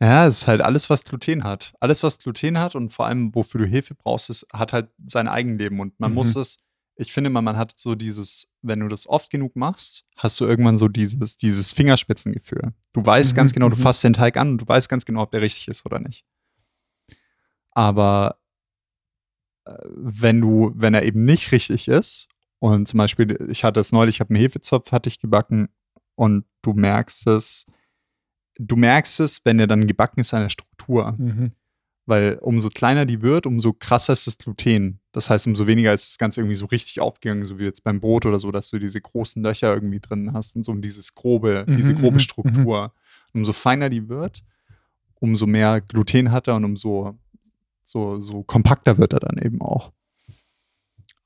[0.01, 1.73] Ja, es ist halt alles, was Gluten hat.
[1.81, 5.27] Alles, was Gluten hat und vor allem, wofür du Hefe brauchst, ist, hat halt sein
[5.27, 5.81] Eigenleben.
[5.81, 6.17] Und man Mhm.
[6.17, 6.59] muss es,
[6.97, 10.45] ich finde mal, man hat so dieses, wenn du das oft genug machst, hast du
[10.45, 12.75] irgendwann so dieses, dieses Fingerspitzengefühl.
[12.93, 13.81] Du weißt Mhm, ganz genau, du mhm.
[13.81, 16.27] fasst den Teig an und du weißt ganz genau, ob der richtig ist oder nicht.
[17.71, 18.39] Aber
[19.65, 23.93] äh, wenn du, wenn er eben nicht richtig ist, und zum Beispiel, ich hatte es
[23.93, 25.69] neulich, ich habe einen Hefezopf, hatte ich gebacken
[26.17, 27.67] und du merkst es,
[28.59, 31.15] du merkst es, wenn er dann gebacken ist an der Struktur.
[31.17, 31.53] Mhm.
[32.09, 35.01] Weil umso kleiner die wird, umso krasser ist das Gluten.
[35.11, 38.01] Das heißt, umso weniger ist das Ganze irgendwie so richtig aufgegangen, so wie jetzt beim
[38.01, 41.65] Brot oder so, dass du diese großen Löcher irgendwie drin hast und so dieses grobe,
[41.67, 42.93] Mhm, diese grobe mhm, Struktur.
[43.35, 44.45] Umso feiner die wird,
[45.17, 47.19] umso mehr Gluten hat er und umso
[47.83, 49.93] so, so kompakter wird er dann eben auch.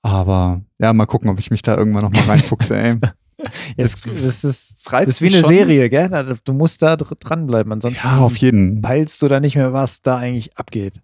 [0.03, 2.97] Aber ja, mal gucken, ob ich mich da irgendwann noch mal reinfuchse, ey.
[3.77, 5.51] Jetzt, Das- das, ist, Das das ist wie eine schon.
[5.51, 6.37] Serie, gell?
[6.45, 8.81] Du musst da dr- dranbleiben, ansonsten Ja, auf jeden.
[8.83, 11.01] peilst du da nicht mehr, was da eigentlich abgeht.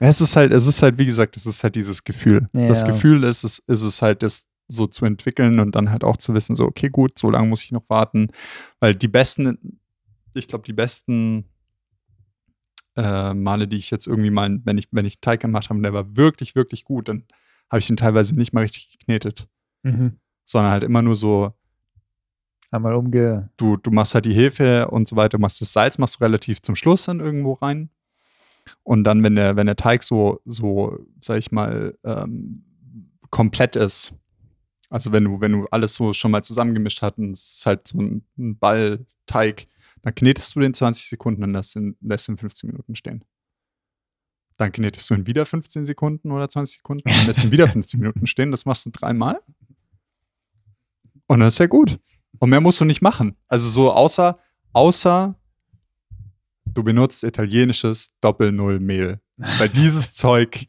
[0.00, 2.48] Es ist halt, es ist halt, wie gesagt, es ist halt dieses Gefühl.
[2.52, 2.88] Das Ja.
[2.88, 6.34] Gefühl ist es, ist es halt, das so zu entwickeln und dann halt auch zu
[6.34, 8.28] wissen, so, okay, gut, so lange muss ich noch warten.
[8.80, 9.80] Weil die besten,
[10.34, 11.46] ich glaube, die besten
[12.96, 15.82] äh, Male, die ich jetzt irgendwie mal, wenn ich, wenn ich Teig gemacht habe und
[15.84, 17.24] der war wirklich, wirklich gut, dann
[17.70, 19.48] habe ich den teilweise nicht mal richtig geknetet,
[20.44, 21.52] sondern halt immer nur so,
[22.70, 23.50] Einmal umge.
[23.56, 26.60] du, du machst halt die Hefe und so weiter, machst das Salz, machst du relativ
[26.60, 27.90] zum Schluss dann irgendwo rein.
[28.82, 32.64] Und dann, wenn der, wenn der Teig so, so, sag ich mal, ähm,
[33.30, 34.14] komplett ist,
[34.90, 37.86] also wenn du, wenn du alles so schon mal zusammengemischt hast und es ist halt
[37.88, 39.66] so ein, ein Ballteig,
[40.02, 43.24] dann knetest du den 20 Sekunden und lässt ihn, lässt ihn 15 Minuten stehen.
[44.56, 48.00] Dann knetest du ihn wieder 15 Sekunden oder 20 Sekunden und lässt ihn wieder 15
[48.00, 48.50] Minuten stehen.
[48.50, 49.40] Das machst du dreimal.
[51.26, 52.00] Und dann ist ja gut.
[52.38, 53.36] Und mehr musst du nicht machen.
[53.48, 54.38] Also so außer,
[54.72, 55.34] außer
[56.66, 59.20] du benutzt italienisches Doppel-Null-Mehl.
[59.36, 60.66] Weil dieses Zeug,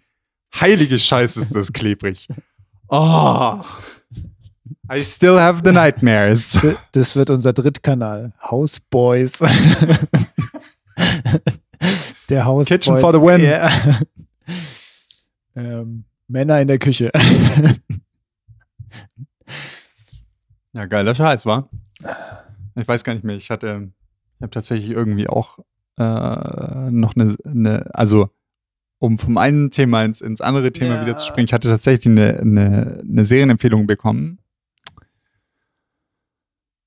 [0.59, 2.27] heilige Scheiße, ist das klebrig.
[2.87, 3.61] Oh.
[4.91, 6.59] I still have the nightmares.
[6.91, 8.33] Das wird unser Drittkanal.
[8.49, 9.39] Houseboys.
[12.29, 12.67] Der Houseboys.
[12.67, 13.41] Kitchen for the win.
[13.41, 13.69] Ja.
[15.55, 17.11] ähm, Männer in der Küche.
[20.79, 21.67] Ja, geiler Scheiß, war.
[22.75, 23.35] Ich weiß gar nicht mehr.
[23.35, 23.91] Ich hatte,
[24.37, 25.59] ich habe tatsächlich irgendwie auch
[25.97, 28.29] äh, noch eine, eine, also
[28.97, 31.01] um vom einen Thema ins, ins andere Thema Ja.
[31.01, 34.39] wieder zu springen, ich hatte tatsächlich eine, eine, eine Serienempfehlung bekommen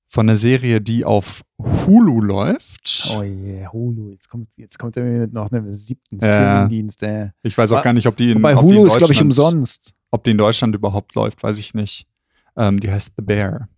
[0.07, 3.11] von einer Serie, die auf Hulu läuft.
[3.15, 4.09] Oh je, Hulu.
[4.09, 6.29] Jetzt kommt, jetzt kommt er mit noch einem siebten Ja.
[6.29, 7.03] Streamingdienst.
[7.03, 7.29] Äh.
[7.43, 9.13] Ich weiß auch gar nicht, ob die in, Wobei ob die in Hulu ist, glaube
[9.13, 9.93] ich, Deutschland- umsonst.
[10.09, 12.07] Ob die in Deutschland überhaupt läuft, weiß ich nicht.
[12.55, 13.69] Ähm, die heißt The Bear.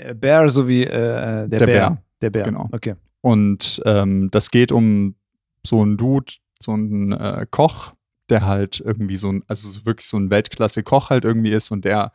[0.00, 1.66] Äh, Bear sowie äh, der, Der Bär.
[1.66, 2.02] Bär.
[2.22, 2.42] Der Bär.
[2.44, 2.68] Genau.
[2.72, 2.94] Okay.
[3.20, 5.14] Und ähm, das geht um
[5.64, 7.92] so einen Dude, so einen äh, Koch,
[8.28, 11.84] der halt irgendwie so ein, also so wirklich so ein Weltklasse-Koch halt irgendwie ist und
[11.84, 12.12] der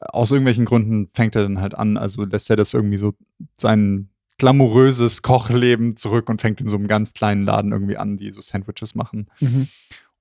[0.00, 3.14] äh, aus irgendwelchen Gründen fängt er dann halt an, also lässt er das irgendwie so
[3.56, 8.32] sein glamouröses Kochleben zurück und fängt in so einem ganz kleinen Laden irgendwie an, die
[8.32, 9.28] so Sandwiches machen.
[9.38, 9.68] Mhm.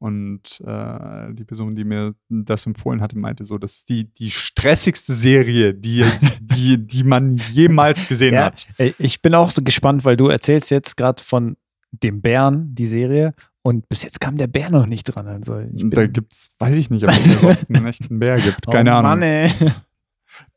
[0.03, 4.31] Und äh, die Person, die mir das empfohlen hatte, meinte so, das ist die, die
[4.31, 6.03] stressigste Serie, die,
[6.41, 8.67] die, die man jemals gesehen Ja, hat.
[8.77, 11.55] Ey, Ich bin auch so gespannt, weil du erzählst jetzt gerade von
[11.91, 15.25] dem Bären, die Serie, und bis jetzt kam der Bär noch nicht dran.
[15.25, 18.67] Also ich Da gibt's, weiß ich nicht, ob es überhaupt einen echten Bär gibt.
[18.69, 19.09] Keine oh, Ahnung.
[19.09, 19.49] Mann, ey.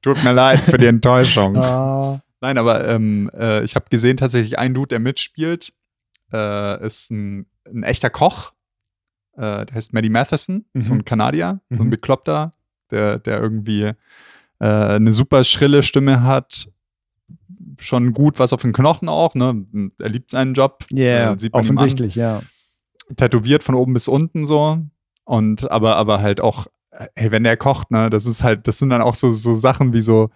[0.02, 1.56] Tut mir leid für die Enttäuschung.
[1.62, 2.20] Ah.
[2.40, 5.72] Nein, aber ähm, äh, ich habe gesehen, tatsächlich ein Dude, der mitspielt,
[6.32, 8.52] äh, ist ein, ein echter Koch.
[9.36, 11.00] Äh, der heißt Maddie Matheson, so Mhm.
[11.00, 11.90] ein Kanadier, so ein Mhm.
[11.90, 12.54] Bekloppter,
[12.90, 13.92] der, der irgendwie
[14.58, 16.70] äh, eine super schrille Stimme hat.
[17.78, 19.66] Schon gut was auf den Knochen auch, ne?
[19.98, 20.84] Er liebt seinen Job.
[20.90, 22.40] Ja, Äh, offensichtlich, ja.
[23.16, 24.78] tätowiert von oben bis unten so.
[25.24, 26.66] Und aber, aber halt auch,
[27.14, 29.92] hey, wenn der kocht, ne, das ist halt, das sind dann auch so, so Sachen
[29.92, 30.30] wie so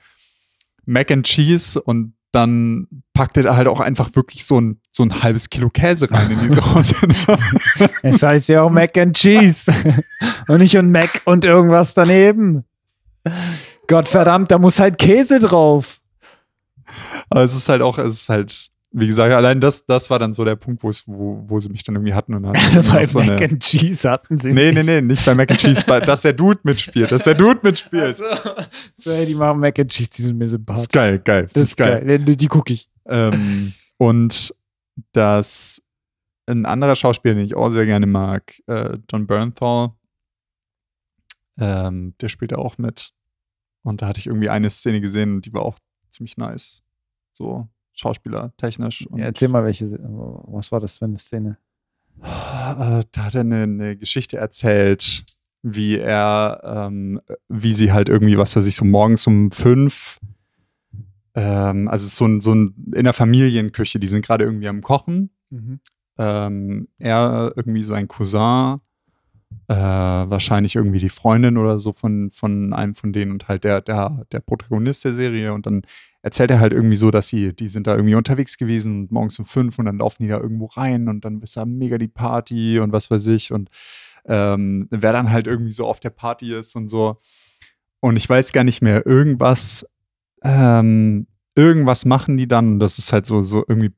[0.84, 5.02] Mac and Cheese und dann packt er da halt auch einfach wirklich so ein, so
[5.02, 6.94] ein halbes Kilo Käse rein in die Soße.
[8.02, 9.72] Es heißt ja auch Mac and Cheese.
[10.48, 12.64] und nicht und Mac und irgendwas daneben.
[13.88, 16.00] Gottverdammt, da muss halt Käse drauf.
[17.28, 20.32] aber es ist halt auch, es ist halt, wie gesagt, allein das, das war dann
[20.32, 22.88] so der Punkt, wo es, wo, wo sie mich dann irgendwie hatten und dann hatten
[22.92, 24.86] Bei so Mac eine, and Cheese hatten sie Nee, nee, mich.
[24.86, 28.16] nee, nicht bei Mac and Cheese, bei, dass der Dude mitspielt, dass der Dude mitspielt.
[28.16, 28.24] So,
[28.96, 30.82] so, hey, die machen Mac and Cheese, die sind mir Das sympathisch.
[30.82, 31.46] ist geil, geil.
[31.52, 32.18] Das ist geil.
[32.18, 32.88] Die, die gucke ich.
[33.06, 34.54] Ähm, und
[35.12, 35.82] dass
[36.46, 39.92] ein anderer Schauspieler, den ich auch sehr gerne mag, äh, John Bernthal,
[41.58, 43.12] ähm, der spielt da auch mit.
[43.82, 45.78] Und da hatte ich irgendwie eine Szene gesehen und die war auch
[46.10, 46.82] ziemlich nice.
[47.32, 49.06] So Schauspieler technisch.
[49.06, 51.58] Und, Ja, erzähl mal, welche, was war das für eine Szene?
[52.22, 55.24] Äh, da hat er eine, eine Geschichte erzählt,
[55.62, 60.20] wie er, ähm, wie sie halt irgendwie, was weiß ich, so morgens um fünf,
[61.34, 65.30] ähm, also so ein, so ein in der Familienküche, die sind gerade irgendwie am Kochen.
[66.18, 68.80] Ähm, er irgendwie so ein Cousin,
[69.68, 73.80] äh, wahrscheinlich irgendwie die Freundin oder so von, von einem von denen und halt der,
[73.80, 75.82] der, der Protagonist der Serie und dann
[76.22, 79.44] erzählt er halt irgendwie so, dass sie, die sind da irgendwie unterwegs gewesen morgens um
[79.44, 82.78] fünf und dann laufen die da irgendwo rein und dann ist da mega die Party
[82.78, 83.70] und was weiß ich und
[84.26, 87.18] ähm, wer dann halt irgendwie so auf der Party ist und so.
[88.00, 89.86] Und ich weiß gar nicht mehr, irgendwas,
[90.42, 93.92] ähm, irgendwas machen die dann und das ist halt so, so irgendwie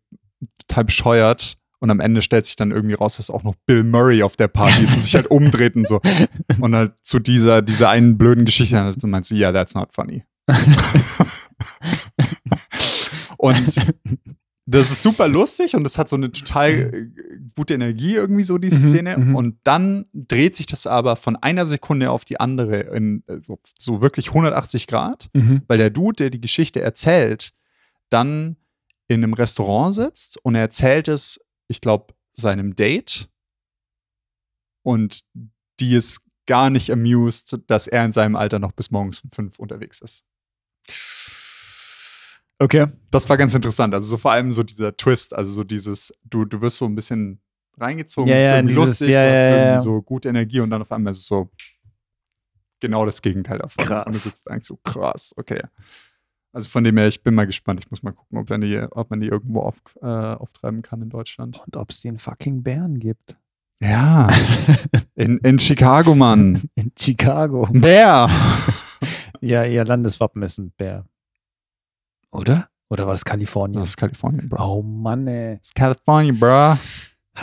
[0.59, 1.59] total bescheuert.
[1.81, 4.47] Und am Ende stellt sich dann irgendwie raus, dass auch noch Bill Murray auf der
[4.47, 6.01] Party ist und sich halt umdreht und so.
[6.61, 9.75] Und halt zu dieser, dieser einen blöden Geschichte dann halt so meinst du, yeah, that's
[9.75, 10.23] not funny.
[13.37, 13.81] Und
[14.67, 17.11] das ist super lustig und es hat so eine total äh,
[17.57, 19.35] gute Energie irgendwie so die Mhm, Szene mhm.
[19.37, 23.59] und dann dreht sich das aber von einer Sekunde auf die andere in äh, so,
[23.79, 25.63] so wirklich 180 Grad, Mhm.
[25.67, 27.53] weil der Dude, der die Geschichte erzählt,
[28.09, 28.57] dann
[29.09, 33.29] in einem Restaurant sitzt und er erzählt es, ich glaube, seinem Date
[34.85, 35.25] und
[35.81, 39.59] die ist gar nicht amused, dass er in seinem Alter noch bis morgens um fünf
[39.59, 40.25] unterwegs ist.
[42.59, 42.87] Okay.
[43.11, 43.93] Das war ganz interessant.
[43.95, 46.95] Also so vor allem so dieser Twist, also so dieses, du, du wirst so ein
[46.95, 47.41] bisschen
[47.79, 50.93] reingezogen, Ja, ja, dieses- lustig, ja, du hast irgendwie so gute Energie und dann auf
[50.93, 51.51] einmal ist es so
[52.81, 53.85] genau das Gegenteil davon.
[53.85, 54.07] Krass.
[54.07, 55.63] Und du sitzt eigentlich so, krass, okay.
[56.53, 57.81] Also von dem her, ich bin mal gespannt.
[57.81, 61.01] Ich muss mal gucken, ob, man die, ob man die irgendwo auf, äh, auftreiben kann
[61.01, 61.63] in Deutschland.
[61.65, 63.37] Und ob es den fucking Bären gibt.
[63.81, 64.29] Ja,
[65.15, 66.63] in, in Chicago, Mann.
[66.75, 67.67] In Chicago.
[67.73, 68.29] Bär.
[69.43, 71.05] Ja, ihr Landeswappen ist ein Bär.
[72.31, 72.71] Oder?
[72.89, 73.81] Oder war das Kalifornien?
[73.81, 74.63] Das ist Kalifornien, bro.
[74.65, 75.57] Oh Mann, ey.
[75.57, 76.79] Das ist Kalifornien, bro.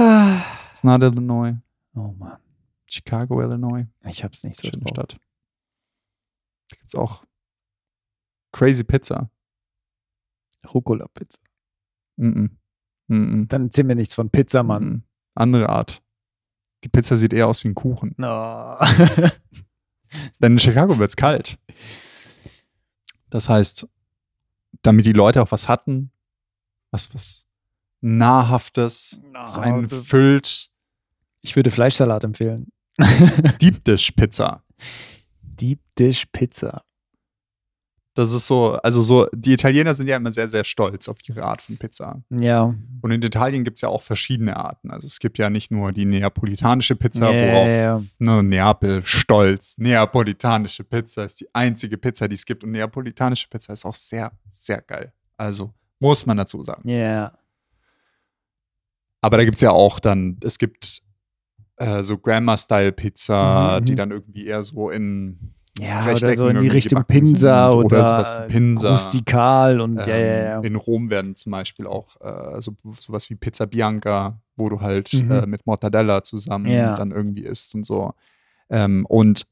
[0.71, 1.57] It's not Illinois.
[1.93, 2.39] Oh Mann.
[2.85, 3.85] Chicago, Illinois.
[4.05, 4.91] Ich hab's nicht so Schöne drauf.
[4.91, 5.19] Stadt.
[6.69, 7.25] Da gibt's auch
[8.53, 9.29] Crazy Pizza.
[10.73, 11.41] Rucola-Pizza.
[12.15, 12.49] Mm -mm.
[13.07, 14.83] Mm Dann erzähl mir nichts von Pizza, Mann.
[14.83, 15.01] -mm.
[15.35, 16.01] Andere Art.
[16.85, 18.15] Die Pizza sieht eher aus wie ein Kuchen.
[18.17, 18.77] No.
[20.41, 21.59] Denn in Chicago wird's kalt.
[23.29, 23.87] Das heißt,
[24.81, 26.11] damit die Leute auch was hatten,
[26.91, 27.45] was, was
[28.01, 30.71] Nahrhaftes, was einen füllt,
[31.41, 32.71] ich würde Fleischsalat empfehlen.
[33.61, 34.63] Deep Dish Pizza.
[35.41, 36.83] Deep Dish Pizza.
[38.15, 41.43] Das ist so, also so, die Italiener sind ja immer sehr, sehr stolz auf ihre
[41.43, 42.21] Art von Pizza.
[42.29, 42.73] Ja.
[43.01, 44.91] Und in Italien gibt es ja auch verschiedene Arten.
[44.91, 48.01] Also es gibt ja nicht nur die neapolitanische Pizza, Ja, worauf ja, ja.
[48.17, 49.77] Ne, Neapel stolz.
[49.77, 52.63] Neapolitanische Pizza ist die einzige Pizza, die es gibt.
[52.63, 55.13] Und neapolitanische Pizza ist auch sehr, sehr geil.
[55.37, 56.89] Also muss man dazu sagen.
[56.89, 57.37] Ja.
[59.21, 61.03] Aber da gibt es ja auch dann, es gibt
[61.77, 63.97] äh, so Grandma-Style-Pizza, Mhm, die mhm.
[63.97, 68.47] dann irgendwie eher so in Ja, oder so in die Richtung Pinsa oder, oder sowas
[68.47, 68.89] Pinsa.
[68.91, 70.57] rustikal und ja, ja, ja.
[70.57, 74.81] Ähm, In Rom werden zum Beispiel auch äh, so, sowas wie Pizza Bianca, wo du
[74.81, 75.31] halt Mhm.
[75.31, 76.95] äh, mit Mortadella zusammen Ja.
[76.95, 78.13] dann irgendwie isst und so.
[78.69, 79.45] Ähm, und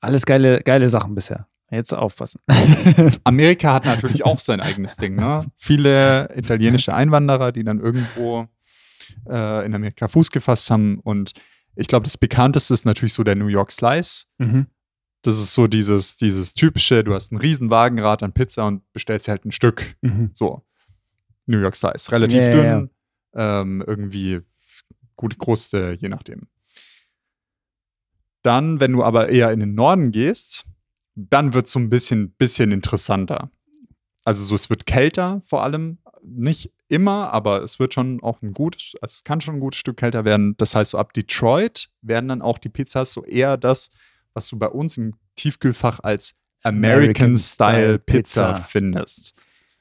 [0.00, 1.46] Alles geile, geile Sachen bisher.
[1.70, 2.40] Jetzt aufpassen.
[3.24, 5.14] Amerika hat natürlich auch sein eigenes Ding.
[5.16, 5.40] Ne?
[5.56, 8.46] Viele italienische Einwanderer, die dann irgendwo
[9.28, 10.98] äh, in Amerika Fuß gefasst haben.
[11.00, 11.32] Und
[11.76, 14.26] ich glaube, das bekannteste ist natürlich so der New York Slice.
[14.38, 14.66] mhm.
[15.22, 19.32] Das ist so dieses, dieses typische, du hast ein Riesenwagenrad an Pizza und bestellst dir
[19.32, 19.96] halt ein Stück.
[20.02, 20.30] Mhm.
[20.32, 20.62] So.
[21.46, 22.10] New York Slice.
[22.10, 22.90] Relativ ja, dünn,
[23.34, 24.40] Ähm, irgendwie
[25.16, 26.48] gute Kruste, je nachdem.
[28.42, 30.66] Dann, wenn du aber eher in den Norden gehst,
[31.14, 33.50] dann wird es so ein bisschen, bisschen interessanter.
[34.24, 35.98] Also so, es wird kälter vor allem.
[36.24, 39.80] Nicht immer, aber es wird schon auch ein gutes, also es kann schon ein gutes
[39.80, 40.56] Stück kälter werden.
[40.56, 43.90] Das heißt, so ab Detroit werden dann auch die Pizzas so eher das,
[44.34, 48.54] was du bei uns im Tiefkühlfach als American Style Pizza Pizza.
[48.54, 49.34] findest.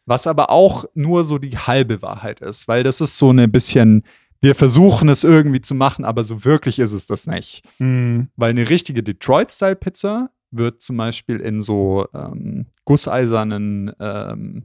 [0.06, 4.04] Was aber auch nur so die halbe Wahrheit ist, weil das ist so eine bisschen,
[4.42, 7.64] wir versuchen es irgendwie zu machen, aber so wirklich ist es das nicht.
[7.80, 8.30] Mhm.
[8.36, 14.64] Weil eine richtige Detroit-Style-Pizza wird zum Beispiel in so ähm, gusseisernen ähm,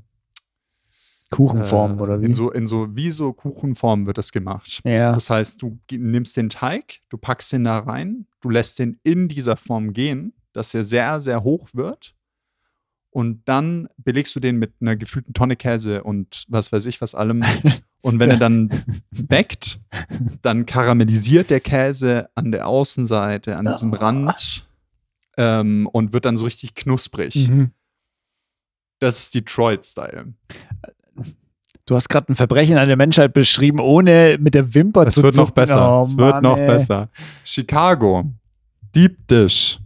[1.31, 2.27] Kuchenform äh, oder wie?
[2.27, 4.81] In so, in so, wie so Kuchenform wird das gemacht.
[4.85, 5.13] ja.
[5.13, 9.29] Das heißt, du nimmst den Teig, du packst den da rein, du lässt den in
[9.29, 12.15] dieser Form gehen, dass er sehr, sehr hoch wird.
[13.11, 17.15] Und dann belegst du den mit einer gefühlten Tonne Käse und was weiß ich was
[17.15, 17.43] allem.
[18.03, 18.71] Und wenn er dann
[19.11, 19.81] backt,
[20.43, 24.69] dann karamellisiert der Käse an der Außenseite, an diesem Rand
[25.37, 27.49] ähm, und wird dann so richtig knusprig.
[27.49, 27.73] Mhm.
[29.01, 30.35] Das ist Detroit-Style.
[31.87, 35.23] Du hast gerade ein Verbrechen an der Menschheit beschrieben, ohne mit der Wimper Es zu
[35.23, 35.55] wird noch zucken.
[35.55, 35.99] besser.
[35.99, 36.67] Oh, es wird Mann, noch ey.
[36.67, 37.09] besser.
[37.45, 38.25] Chicago.
[38.95, 39.79] Deep Dish.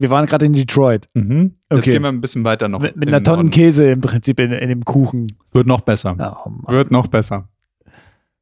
[0.00, 1.08] Wir waren gerade in Detroit.
[1.14, 1.54] Mhm.
[1.70, 1.92] Jetzt Okay.
[1.92, 2.80] gehen wir ein bisschen weiter noch.
[2.80, 3.50] mit mit in einer Norden.
[3.50, 5.28] Käse im Prinzip in, in dem Kuchen.
[5.52, 6.16] Wird noch besser.
[6.44, 6.72] Oh.
[6.72, 7.48] Wird noch besser.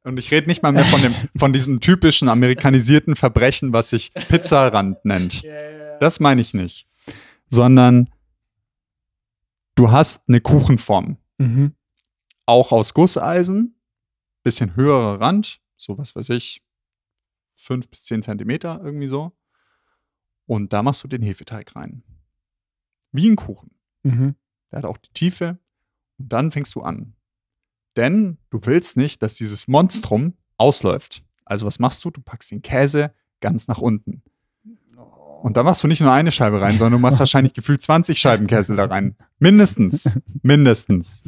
[0.03, 4.11] Und ich rede nicht mal mehr von, dem, von diesem typischen amerikanisierten Verbrechen, was sich
[4.29, 5.43] Pizzarand nennt.
[5.99, 6.87] Das meine ich nicht.
[7.47, 8.09] Sondern
[9.75, 11.17] du hast eine Kuchenform.
[11.41, 11.75] Mhm.
[12.45, 13.75] Auch aus Gusseisen.
[14.43, 15.61] Bisschen höherer Rand.
[15.77, 16.63] So was weiß ich.
[17.55, 19.31] Fünf bis zehn Zentimeter irgendwie so.
[20.45, 22.03] Und da machst du den Hefeteig rein.
[23.11, 23.71] Wie ein Kuchen.
[24.03, 24.35] Mhm.
[24.71, 25.59] Der hat auch die Tiefe.
[26.17, 27.15] Und dann fängst du an.
[27.95, 31.23] Denn du willst nicht, dass dieses Monstrum ausläuft.
[31.45, 32.09] Also was machst du?
[32.09, 34.23] Du packst den Käse ganz nach unten.
[35.41, 38.19] Und da machst du nicht nur eine Scheibe rein, sondern du machst wahrscheinlich gefühlt 20
[38.19, 39.15] Scheiben Käse da rein.
[39.39, 40.19] Mindestens.
[40.43, 41.23] Mindestens.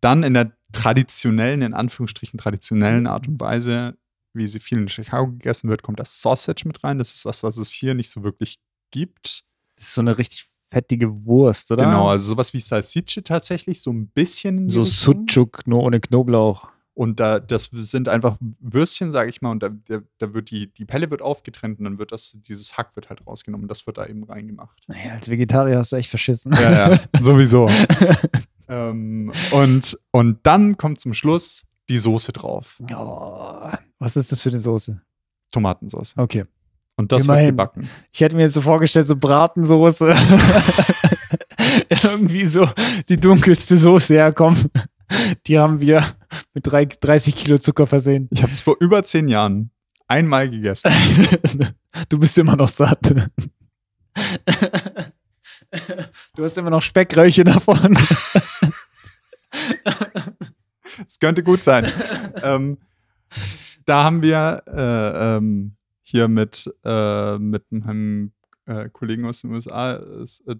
[0.00, 3.96] Dann in der traditionellen, in Anführungsstrichen traditionellen Art und Weise,
[4.32, 6.98] wie sie viel in Chicago gegessen wird, kommt das Sausage mit rein.
[6.98, 9.44] Das ist was, was es hier nicht so wirklich gibt.
[9.76, 11.84] Das ist so eine richtig fettige Wurst, oder?
[11.84, 14.68] Genau, also sowas wie Salsicce tatsächlich, so ein bisschen.
[14.68, 14.84] So.
[14.84, 16.68] Sucuk, nur ohne Knoblauch.
[16.96, 19.68] Und da, das sind einfach Würstchen, sage ich mal, und da,
[20.16, 23.26] da, wird die, die Pelle wird aufgetrennt und dann wird das, dieses Hack wird halt
[23.26, 24.82] rausgenommen und das wird da eben reingemacht.
[24.86, 26.54] Naja, als Vegetarier hast du echt verschissen.
[26.54, 27.68] Ja, ja, sowieso.
[28.68, 32.80] ähm, und, und dann kommt zum Schluss die Soße drauf.
[32.90, 33.68] Oh,
[33.98, 34.98] was ist das für eine Soße?
[35.50, 36.14] Tomatensauce.
[36.16, 36.46] Okay.
[36.96, 37.44] Und das Immerhin.
[37.44, 37.90] wird gebacken.
[38.10, 40.14] Ich hätte mir jetzt so vorgestellt, so Bratensoße.
[42.02, 42.66] Irgendwie so
[43.06, 44.70] die dunkelste Soße herkommen.
[45.46, 46.04] Die haben wir
[46.54, 48.28] mit drei, 30 Kilo Zucker versehen.
[48.30, 49.70] Ich habe es vor über zehn Jahren
[50.08, 50.90] einmal gegessen.
[52.10, 53.14] Du bist immer noch satt.
[56.34, 57.96] Du hast immer noch Speckröllchen davon.
[61.06, 61.90] Es könnte gut sein.
[62.42, 62.76] ähm,
[63.86, 68.32] da haben wir äh, ähm, hier mit, äh, mit einem
[68.66, 70.56] äh, Kollegen aus den USA, es, äh,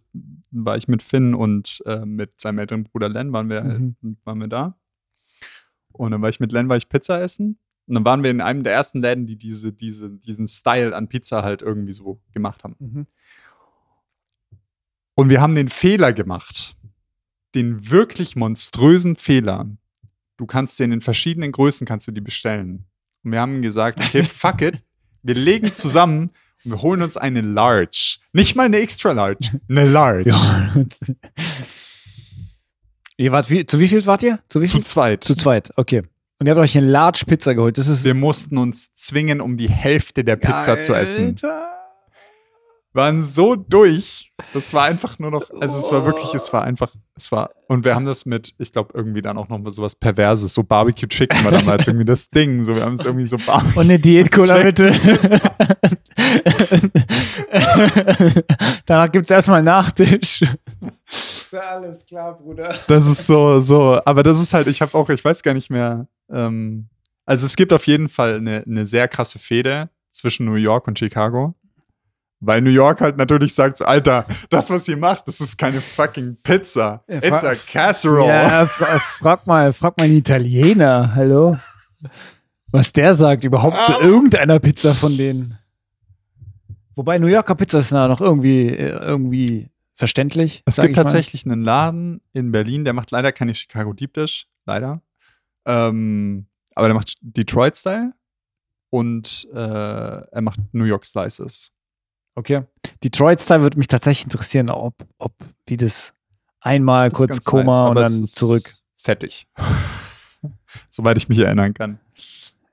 [0.50, 3.96] war ich mit Finn und äh, mit seinem älteren Bruder Len waren wir, Mhm.
[4.24, 4.78] waren wir da.
[5.92, 7.58] Und dann war ich mit Len, war ich Pizza essen.
[7.86, 11.08] Und dann waren wir in einem der ersten Läden, die diese, diese, diesen Style an
[11.08, 12.76] Pizza halt irgendwie so gemacht haben.
[12.78, 13.06] Mhm.
[15.14, 16.76] Und wir haben den Fehler gemacht.
[17.54, 19.70] Den wirklich monströsen Fehler.
[20.36, 22.84] Du kannst den in verschiedenen Größen kannst du die bestellen.
[23.22, 24.82] Und wir haben gesagt, okay, fuck it.
[25.22, 26.30] Wir legen zusammen
[26.66, 28.18] wir holen uns eine Large.
[28.32, 30.30] Nicht mal eine Extra Large, eine Large.
[33.18, 34.40] Ihr wart wie, zu wie viel wart ihr?
[34.48, 35.24] Zu Zu zweit.
[35.24, 36.02] Zu zweit, okay.
[36.38, 37.78] Und ihr habt euch eine Large Pizza geholt.
[37.78, 41.34] Das ist Wir mussten uns zwingen, um die Hälfte der Pizza zu essen.
[42.96, 44.32] Waren so durch.
[44.54, 47.84] Das war einfach nur noch, also es war wirklich, es war einfach, es war, und
[47.84, 51.06] wir haben das mit, ich glaube, irgendwie dann auch noch mal sowas Perverses, so Barbecue
[51.06, 52.62] Chicken war damals irgendwie das Ding.
[52.62, 53.80] So, wir haben es irgendwie so Barbecue.
[53.80, 54.94] Und eine Diät-Cola bitte.
[58.86, 60.40] Danach gibt es erstmal Nachtisch.
[61.06, 62.74] Ist ja alles klar, Bruder.
[62.88, 65.68] Das ist so, so, aber das ist halt, ich habe auch, ich weiß gar nicht
[65.68, 66.88] mehr, ähm,
[67.26, 70.98] also es gibt auf jeden Fall eine, eine sehr krasse Fehde zwischen New York und
[70.98, 71.54] Chicago.
[72.40, 75.80] Weil New York halt natürlich sagt, so, Alter, das, was ihr macht, das ist keine
[75.80, 77.02] fucking Pizza.
[77.08, 78.28] Ja, It's a casserole.
[78.28, 81.56] Ja, fra frag mal, frag mal einen Italiener, hallo?
[82.70, 84.00] Was der sagt überhaupt zu Ah.
[84.02, 85.58] irgendeiner Pizza von denen.
[86.94, 90.62] Wobei New Yorker Pizza ist noch irgendwie, äh, irgendwie verständlich.
[90.66, 91.02] Es gibt mal.
[91.04, 95.00] tatsächlich einen Laden in Berlin, der macht leider keine Chicago Deep Dish, leider.
[95.66, 98.12] Ähm, aber der macht Detroit-Style
[98.90, 101.72] und äh, er macht New York Slices.
[102.36, 102.62] Okay.
[103.02, 105.32] Detroit Style würde mich tatsächlich interessieren, ob, ob
[105.66, 106.12] wie das
[106.60, 108.62] einmal Das kurz Koma nice, und dann zurück.
[108.96, 109.48] Fettig.
[110.90, 111.98] Soweit ich mich erinnern kann.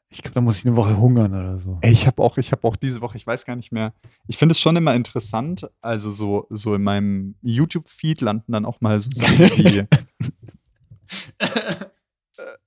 [0.09, 1.79] Ich glaube, da muss ich eine Woche hungern oder so.
[1.81, 3.93] Ey, ich habe auch, ich habe auch diese Woche, ich weiß gar nicht mehr.
[4.27, 5.67] Ich finde es schon immer interessant.
[5.81, 9.87] Also so, so in meinem YouTube-Feed landen dann auch mal so Sachen wie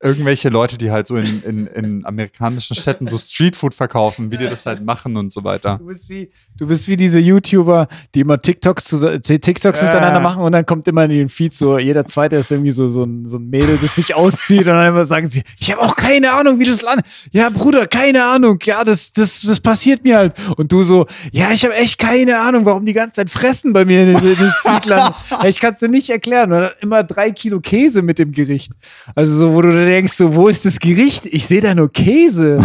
[0.00, 4.46] irgendwelche Leute, die halt so in, in, in amerikanischen Städten so Streetfood verkaufen, wie die
[4.46, 5.78] das halt machen und so weiter.
[5.78, 9.86] Du bist wie, du bist wie diese YouTuber, die immer TikToks, zu, TikToks Ja.
[9.86, 12.88] miteinander machen und dann kommt immer in den Feed so, jeder zweite ist irgendwie so,
[12.88, 15.82] so, ein, so ein Mädel, das sich auszieht und dann immer sagen sie, ich habe
[15.82, 17.02] auch keine Ahnung, wie das Land.
[17.32, 18.58] Ja, Bruder, keine Ahnung.
[18.62, 20.34] Ja, das, das, das passiert mir halt.
[20.56, 23.84] Und du so, ja, ich habe echt keine Ahnung, warum die ganze Zeit fressen bei
[23.84, 25.14] mir in den, in den Feed landen.
[25.46, 26.52] Ich kann es dir nicht erklären.
[26.52, 28.72] Und dann immer drei Kilo Käse mit dem Gericht.
[29.14, 31.24] Also so, wo du denkst, so, wo ist das Gericht?
[31.24, 32.58] Ich sehe da nur Käse.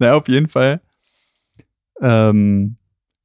[0.00, 0.80] Na, auf jeden Fall.
[2.00, 2.76] Ähm,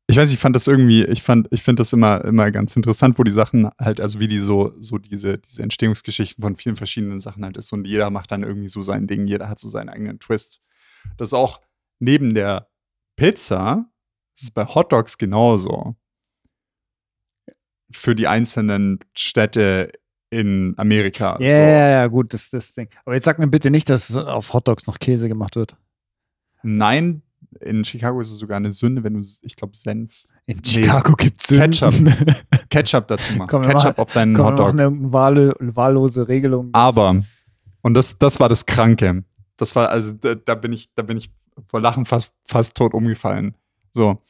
[0.06, 3.18] ich weiß, ich fand das irgendwie, ich fand, ich finde das immer, immer ganz interessant,
[3.18, 7.20] wo die Sachen halt, also wie die so, so diese, diese Entstehungsgeschichten von vielen verschiedenen
[7.20, 9.90] Sachen halt ist und jeder macht dann irgendwie so sein Ding, jeder hat so seinen
[9.90, 10.62] eigenen Twist.
[11.18, 11.60] Das ist auch
[11.98, 12.70] neben der
[13.16, 13.90] Pizza,
[14.36, 15.96] das ist bei Hot Dogs genauso.
[17.90, 19.92] Für die einzelnen Städte
[20.40, 21.38] in Amerika.
[21.40, 21.62] Ja, so.
[21.62, 22.88] ja, ja, gut, das das Ding.
[23.06, 25.76] Aber jetzt sag mir bitte nicht, dass auf Hotdogs noch Käse gemacht wird.
[26.64, 27.22] Nein,
[27.62, 30.62] in Chicago ist es sogar eine Sünde, wenn du, ich glaube, Senf, In Nee.
[30.66, 31.94] Chicago gibt's Ketchup.
[31.94, 32.14] Sünden.
[32.70, 33.52] Ketchup dazu machst.
[33.52, 34.66] Komm, wir Ketchup machen- auf deinen Komm, wir Hotdog.
[34.68, 36.70] machen irgendeine wahlle, wahllose Regelung.
[36.74, 37.24] Aber,
[37.82, 39.24] und das, das war das Kranke.
[39.58, 41.32] Das war, also da, da bin ich, da bin ich
[41.68, 43.56] vor Lachen fast, fast tot umgefallen.
[43.94, 44.22] So.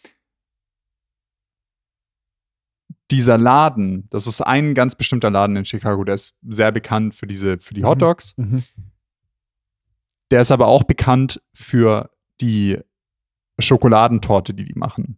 [3.12, 7.28] Dieser Laden, das ist ein ganz bestimmter Laden in Chicago, der ist sehr bekannt für
[7.28, 7.88] diese, für die Mhm.
[7.88, 8.36] Hotdogs.
[8.38, 8.64] Mhm.
[10.32, 12.10] Der ist aber auch bekannt für
[12.42, 12.80] die
[13.60, 15.18] Schokoladentorte, die die machen.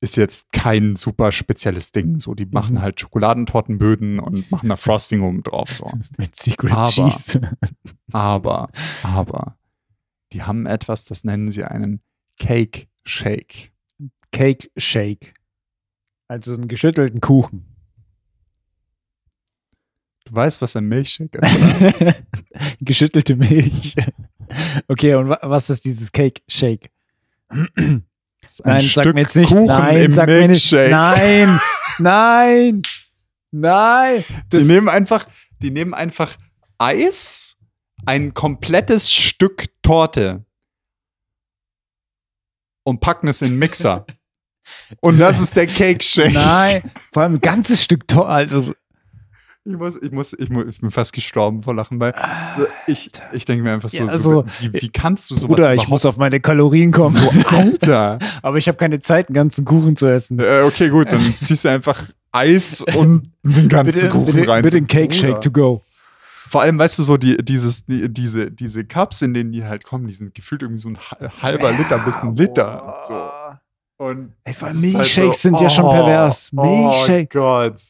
[0.00, 2.18] Ist jetzt kein super spezielles Ding.
[2.18, 2.80] So, die machen Mhm.
[2.82, 5.72] halt Schokoladentortenböden und machen da Frosting oben drauf.
[5.72, 5.90] So.
[6.18, 7.40] Mit Secret Aber- Cheese.
[8.12, 8.70] Aber,
[9.02, 9.56] aber,
[10.32, 12.00] die haben etwas, das nennen sie einen
[12.38, 13.72] Cake Shake.
[14.32, 15.34] Cake Shake.
[16.32, 17.66] Also einen geschüttelten Kuchen.
[20.24, 22.24] Du weißt, was ein Milchshake ist?
[22.80, 23.94] Geschüttelte Milch.
[24.88, 26.90] Okay, und wa was ist dieses Cake Shake?
[28.40, 29.48] Das Nein, Stück sag mir jetzt nicht.
[29.50, 30.72] Kuchen nein, sag mir nicht.
[30.72, 30.90] Milchshake.
[30.90, 31.60] Nein,
[31.98, 32.82] nein,
[33.50, 34.24] nein.
[34.54, 35.28] Die nehmen einfach,
[35.60, 36.38] die nehmen einfach
[36.78, 37.58] Eis,
[38.06, 40.46] ein komplettes Stück Torte
[42.84, 44.06] und packen es in den Mixer.
[45.00, 46.32] Und das ist der Cake Shake.
[46.34, 46.82] Nein,
[47.12, 48.28] vor allem ein ganzes Stück Tor.
[48.28, 48.74] Also,
[49.64, 52.14] Ich muss, ich muss, ich, muss, ich bin fast gestorben vor Lachen, weil
[52.86, 55.74] ich, ich denke mir einfach so, Ja, so also, wie, wie kannst du sowas Bruder,
[55.74, 57.10] ich muss auf meine Kalorien kommen.
[57.10, 58.18] so Alter.
[58.42, 60.38] Aber ich habe keine Zeit, einen ganzen Kuchen zu essen.
[60.40, 62.02] äh, okay, gut, dann ziehst du einfach
[62.32, 64.62] Eis und den ganzen bitte, Kuchen bitte, rein.
[64.62, 65.84] bitte ein Cake Shake to go.
[66.48, 69.84] Vor allem, weißt du, so die, dieses, die, diese, diese Cups, in denen die halt
[69.84, 72.98] kommen, die sind gefühlt irgendwie so ein ha- halber Liter bis ein Liter.
[73.06, 73.14] So.
[74.02, 76.52] Und Ey, das allem ist halt Milchshakes sind ja schon pervers.
[76.52, 77.38] Milchshake.
[77.38, 77.80] Oh Gott.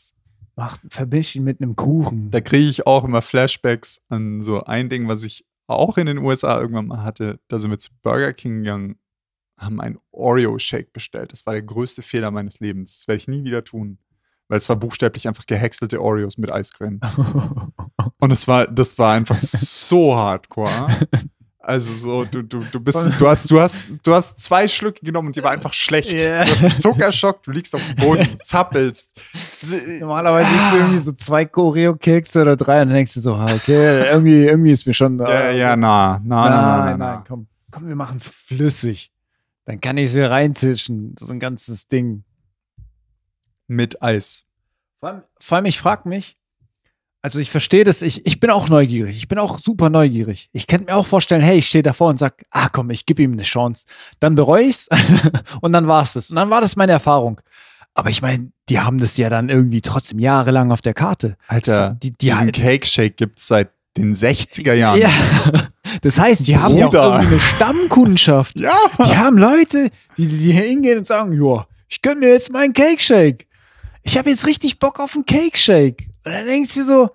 [0.57, 2.31] Ach, vermisch ihn mit einem Kuchen.
[2.31, 6.19] Da kriege ich auch immer Flashbacks an so ein Ding, was ich auch in den
[6.19, 7.41] USA irgendwann mal hatte.
[7.49, 8.99] Da sind wir zu Burger King gegangen,
[9.57, 11.33] haben einen Oreo-Shake bestellt.
[11.33, 12.99] Das war der größte Fehler meines Lebens.
[12.99, 13.97] Das werde ich nie wieder tun.
[14.49, 17.01] Weil es war buchstäblich einfach gehäckselte Oreos mit Eiscreme.
[18.19, 20.89] Und es war, das war einfach so hardcore.
[21.65, 25.29] Also so, du, du, du bist, du hast, du hast, du hast zwei Schlücke genommen
[25.29, 26.19] und die war einfach schlecht.
[26.19, 26.45] Ja.
[26.45, 29.21] Du hast einen Zuckerschock, du liegst auf dem Boden, zappelst.
[30.01, 33.47] Normalerweise isst du irgendwie so zwei Oreo-Kekse oder drei und dann denkst du so, ah,
[33.55, 35.19] okay, irgendwie, irgendwie ist mir schon.
[35.21, 37.25] Ja, äh, ja, na, na, na, na, Nein, na, nein, na.
[37.27, 37.47] komm.
[37.71, 39.13] Komm, wir machen es flüssig.
[39.65, 41.15] Dann kann ich es wieder reinzischen.
[41.19, 42.25] So ein ganzes Ding.
[43.67, 44.45] Mit Eis.
[45.01, 46.37] Vor allem, vor allem ich frage mich,
[47.23, 50.51] also ich verstehe das, ich, ich bin auch neugierig, ich bin auch super neugierig.
[50.53, 53.23] Ich könnte mir auch vorstellen, hey, ich stehe davor und sage, ah komm, ich gebe
[53.23, 53.87] ihm eine Chance.
[54.19, 54.89] Dann bereue ich es
[55.61, 56.31] und dann war es das.
[56.31, 57.41] Und dann war das meine Erfahrung.
[57.95, 61.37] Aber ich meine, die haben das ja dann irgendwie trotzdem jahrelang auf der Karte.
[61.47, 64.99] Alter, die, die, diesen Cake Shake gibt es seit den 60er Jahren.
[64.99, 65.11] Ja,
[66.01, 67.17] das heißt, die haben ja auch Bruder.
[67.17, 68.57] irgendwie eine Stammkundschaft.
[68.61, 68.75] Ja.
[68.99, 73.01] Die haben Leute, die, die hingehen und sagen, ja, ich gönn mir jetzt meinen Cake
[73.01, 73.47] Shake.
[74.03, 76.09] Ich habe jetzt richtig Bock auf einen Cake Shake.
[76.25, 77.11] Und dann denkst du so,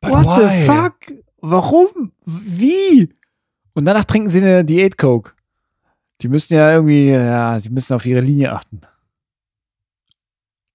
[0.00, 0.60] But what why?
[0.60, 1.24] the fuck?
[1.40, 2.12] Warum?
[2.24, 3.14] Wie?
[3.74, 5.32] Und danach trinken sie eine Diät Coke.
[6.20, 8.80] Die müssen ja irgendwie, ja, die müssen auf ihre Linie achten.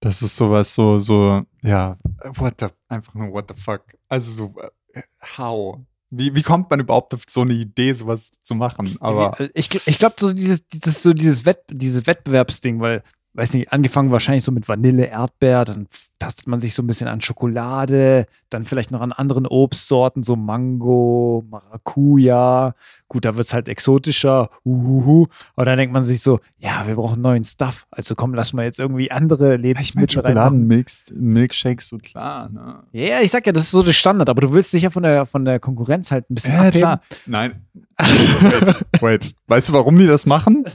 [0.00, 1.96] Das ist sowas so, so, ja,
[2.36, 3.82] what the, einfach nur what the fuck.
[4.08, 4.54] Also so,
[4.92, 5.02] äh,
[5.36, 5.78] how?
[6.10, 8.96] Wie, wie kommt man überhaupt auf so eine Idee, sowas zu machen?
[9.00, 13.02] Aber ich, ich glaube, so dieses, dieses, so dieses, Wett, dieses Wettbewerbsding, weil,
[13.34, 15.86] weiß nicht, angefangen wahrscheinlich so mit Vanille, Erdbeer, dann
[16.18, 20.34] tastet man sich so ein bisschen an Schokolade, dann vielleicht noch an anderen Obstsorten, so
[20.36, 22.74] Mango, Maracuja.
[23.08, 25.26] Gut, da wird es halt exotischer, uhuhu.
[25.54, 27.86] Aber dann denkt man sich so, ja, wir brauchen neuen Stuff.
[27.90, 30.32] Also komm, lass mal jetzt irgendwie andere ich Lebensmittel rein.
[30.32, 32.82] Schokoladenmilks, Milkshakes, so klar, ne?
[32.92, 34.90] Ja, ja, ich sag ja, das ist so der Standard, aber du willst dich ja
[34.90, 36.78] von der, von der Konkurrenz halt ein bisschen Ja, abheben.
[36.80, 37.00] klar.
[37.26, 37.66] Nein.
[37.98, 39.34] Wait, wait.
[39.46, 40.64] Weißt du, warum die das machen?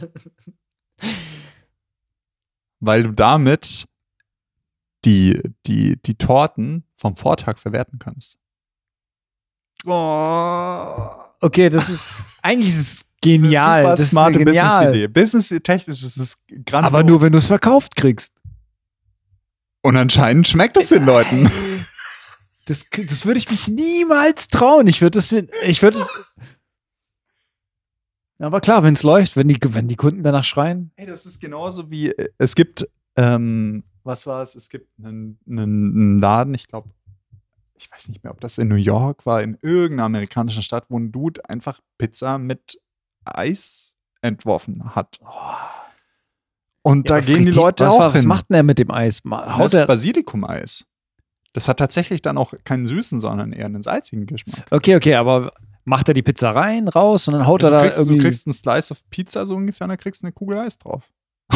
[2.79, 3.85] Weil du damit
[5.05, 8.37] die, die, die Torten vom Vortag verwerten kannst.
[9.85, 11.09] Oh,
[11.41, 12.01] okay, das ist
[12.41, 13.83] eigentlich ist es genial.
[13.83, 14.67] Das ist eine super smarte genial.
[14.67, 15.07] Business-Idee.
[15.07, 16.85] Business-technisch ist es grandios.
[16.85, 18.33] Aber nur, wenn du es verkauft kriegst.
[19.81, 21.49] Und anscheinend schmeckt es den Leuten.
[22.65, 24.87] Das, das würde ich mich niemals trauen.
[24.87, 26.09] Ich würde es, ich würde es.
[28.39, 30.91] Aber klar, wenn es läuft, wenn die, wenn die Kunden danach schreien.
[30.97, 34.55] Hey, das ist genauso wie, äh, es gibt, ähm, was war es?
[34.55, 36.89] Es gibt einen, einen, Laden, ich glaube,
[37.75, 40.99] ich weiß nicht mehr, ob das in New York war, in irgendeiner amerikanischen Stadt, wo
[40.99, 42.79] ein Dude einfach Pizza mit
[43.23, 45.19] Eis entworfen hat.
[46.81, 48.27] Und da Ja, gehen die Leute was, auch Was hin.
[48.27, 49.21] macht denn er mit dem Eis?
[49.23, 50.85] Das Haut er, Basilikum-Eis.
[51.53, 54.65] Das hat tatsächlich dann auch keinen süßen, sondern eher einen salzigen Geschmack.
[54.71, 55.53] okay, okay, aber
[55.85, 58.17] macht er die Pizza rein, raus und dann haut er Du da kriegst, irgendwie.
[58.17, 60.77] du kriegst einen Slice of Pizza so ungefähr, und dann kriegst du eine Kugel Eis
[60.77, 61.03] drauf.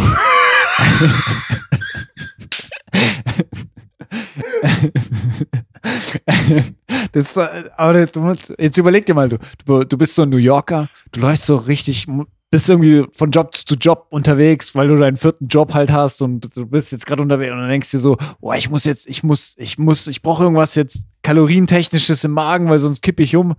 [7.11, 10.29] das, äh, aber du musst, jetzt überleg dir mal, du, du, du bist so ein
[10.29, 12.07] New Yorker, du läufst so richtig,
[12.51, 16.55] bist irgendwie von Job zu Job unterwegs, weil du deinen vierten Job halt hast und
[16.55, 19.07] du bist jetzt gerade unterwegs und dann denkst du dir so, boah, ich muss jetzt,
[19.07, 23.35] ich muss, ich muss, ich brauche irgendwas jetzt kalorientechnisches im Magen, weil sonst kippe ich
[23.35, 23.55] um.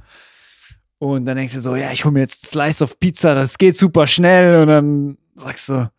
[1.03, 3.77] Und dann denkst du so, ja, ich hole mir jetzt Slice of Pizza, das geht
[3.79, 5.91] super schnell und dann sagst du,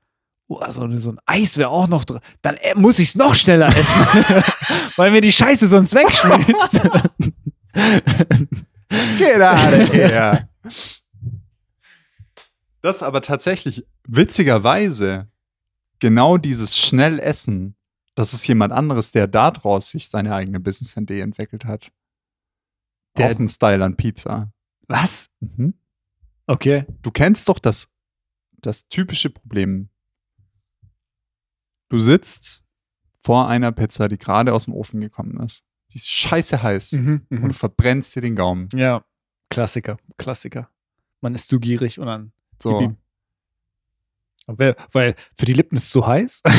[0.48, 2.20] oh, so, so ein Eis wäre auch noch drin.
[2.44, 4.06] Dann äh, muss ich es noch schneller essen,
[4.98, 6.82] weil mir die Scheiße sonst wegschmilzt.
[9.82, 10.48] Of here.
[12.82, 15.30] Das aber tatsächlich witzigerweise
[16.00, 17.76] genau dieses Schnellessen,
[18.16, 21.92] das ist jemand anderes, der daraus sich seine eigene Business-Idee entwickelt hat.
[23.18, 24.52] Der- Auch ein Style an Pizza.
[24.92, 25.30] Was?
[25.40, 25.74] Mhm.
[26.48, 26.86] Okay.
[27.02, 27.90] Du kennst doch das,
[28.60, 29.90] das typische Problem.
[31.90, 32.66] Du sitzt
[33.22, 35.64] vor einer Pizza, die gerade aus dem Ofen gekommen ist.
[35.92, 38.70] Die ist scheiße heiß und du verbrennst dir den Gaumen.
[38.74, 39.04] Ja,
[39.50, 40.70] Klassiker, Klassiker.
[41.20, 42.96] Man ist zu gierig und dann So.
[44.48, 46.42] Weil, weil für die Lippen ist es zu heiß.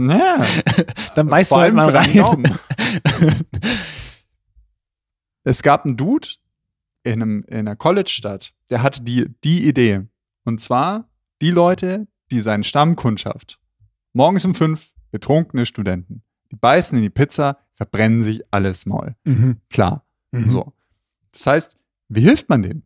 [0.00, 0.44] Naja,
[1.14, 2.58] dann beißt vor du halt mal rein.
[5.44, 6.28] Es gab einen Dude
[7.12, 10.06] in, einem, in einer College-Stadt, der hatte die, die Idee.
[10.44, 11.08] Und zwar
[11.42, 13.60] die Leute, die seine Stammkundschaft,
[14.12, 19.14] morgens um fünf betrunkene Studenten, die beißen in die Pizza, verbrennen sich alles Maul.
[19.24, 19.60] Mhm.
[19.70, 20.04] Klar.
[20.32, 20.48] Mhm.
[20.48, 20.72] So.
[21.32, 21.78] Das heißt,
[22.08, 22.82] wie hilft man denen?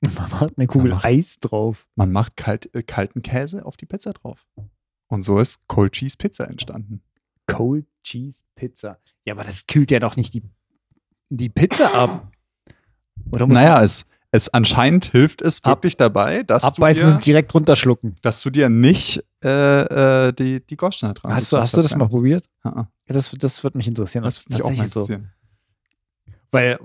[0.00, 1.86] Man macht eine Kugel macht- Eis drauf.
[1.94, 4.46] Man macht kalt, äh, kalten Käse auf die Pizza drauf.
[5.08, 7.02] Und so ist Cold Cheese Pizza entstanden.
[7.46, 8.98] Cold Cheese Pizza.
[9.26, 10.42] Ja, aber das kühlt ja doch nicht die,
[11.28, 12.32] die Pizza ab.
[13.30, 17.14] Oder Naja, es, es anscheinend hilft es Ab- wirklich dabei, dass man du, abbeißen dir,
[17.14, 18.16] und direkt runterschlucken?
[18.22, 21.82] dass du dir nicht äh, äh, die, die Goschen da dran Hast du, hast du
[21.82, 22.48] das mal probiert?
[22.64, 24.24] Ja, das, das wird mich interessieren.
[24.24, 25.00] Das würde mich auch mal so.
[25.00, 25.30] interessieren.
[26.52, 26.78] Weil,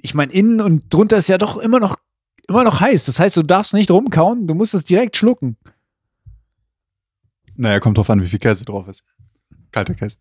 [0.00, 1.96] ich meine, innen und drunter ist ja doch immer noch,
[2.48, 3.06] immer noch heiß.
[3.06, 5.56] Das heißt, du darfst nicht rumkauen, du musst es direkt schlucken.
[7.54, 9.04] Naja, kommt drauf an, wie viel Käse drauf ist.
[9.70, 10.16] Kalter Käse.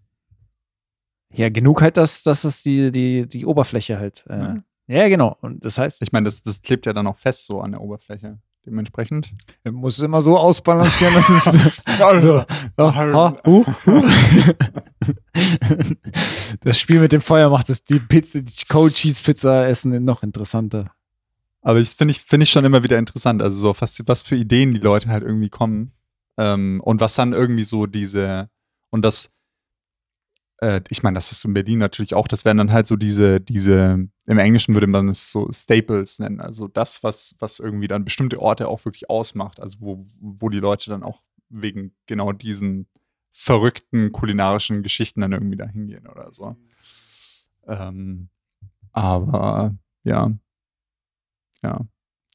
[1.33, 4.25] Ja, genug halt, dass, dass es die, die, die Oberfläche halt.
[4.27, 4.55] Äh.
[4.87, 5.07] Ja.
[5.07, 5.37] genau.
[5.41, 7.81] Und das heißt, Ich meine, das, das klebt ja dann auch fest so an der
[7.81, 8.39] Oberfläche.
[8.65, 9.33] Dementsprechend.
[9.63, 11.81] Er muss immer so ausbalancieren, dass es.
[11.99, 12.43] also,
[12.77, 13.65] uh, uh.
[16.61, 20.21] das Spiel mit dem Feuer macht das, die Pizza, die Cold Cheese Pizza essen noch
[20.21, 20.91] interessanter.
[21.63, 23.41] Aber ich finde ich, find ich schon immer wieder interessant.
[23.41, 25.93] Also, so was, was für Ideen die Leute halt irgendwie kommen.
[26.37, 28.49] Ähm, und was dann irgendwie so diese.
[28.91, 29.31] Und das
[30.61, 33.41] äh, ich meine, das ist in Berlin natürlich auch, das wären dann halt so diese,
[33.41, 38.05] diese, im Englischen würde man es so Staples nennen, also das, was, was irgendwie dann
[38.05, 42.87] bestimmte Orte auch wirklich ausmacht, also wo, wo die Leute dann auch wegen genau diesen
[43.33, 46.55] verrückten kulinarischen Geschichten dann irgendwie da hingehen oder so.
[47.67, 48.29] Ähm,
[48.91, 50.31] aber ja,
[51.63, 51.81] ja,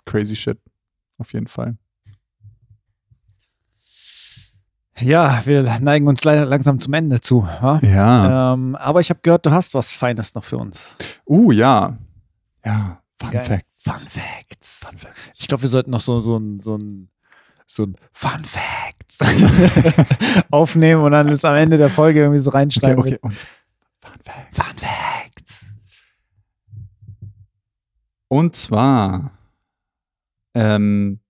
[0.05, 0.59] crazy shit,
[1.19, 1.77] auf jeden Fall.
[5.01, 7.43] Ja, wir neigen uns leider langsam zum Ende zu.
[7.61, 7.81] Wa?
[7.83, 8.55] Ja.
[8.55, 10.97] Ähm, aber ich habe gehört, du hast was Feines noch für uns.
[11.27, 11.99] Uh, ja.
[12.65, 13.45] Ja, Fun Geil.
[13.45, 13.85] Facts.
[13.85, 14.81] Fun Facts.
[14.85, 15.41] Fun Facts.
[15.41, 17.09] Ich glaube, wir sollten noch so, so ein, so ein,
[17.67, 19.21] so ein Fun Facts
[20.51, 22.99] aufnehmen und dann ist am Ende der Folge irgendwie so reinschneiden.
[22.99, 23.21] Okay, okay.
[23.23, 24.57] Und Fun Facts.
[24.57, 25.67] Fun Facts.
[28.29, 29.31] Und zwar
[30.55, 31.21] ähm,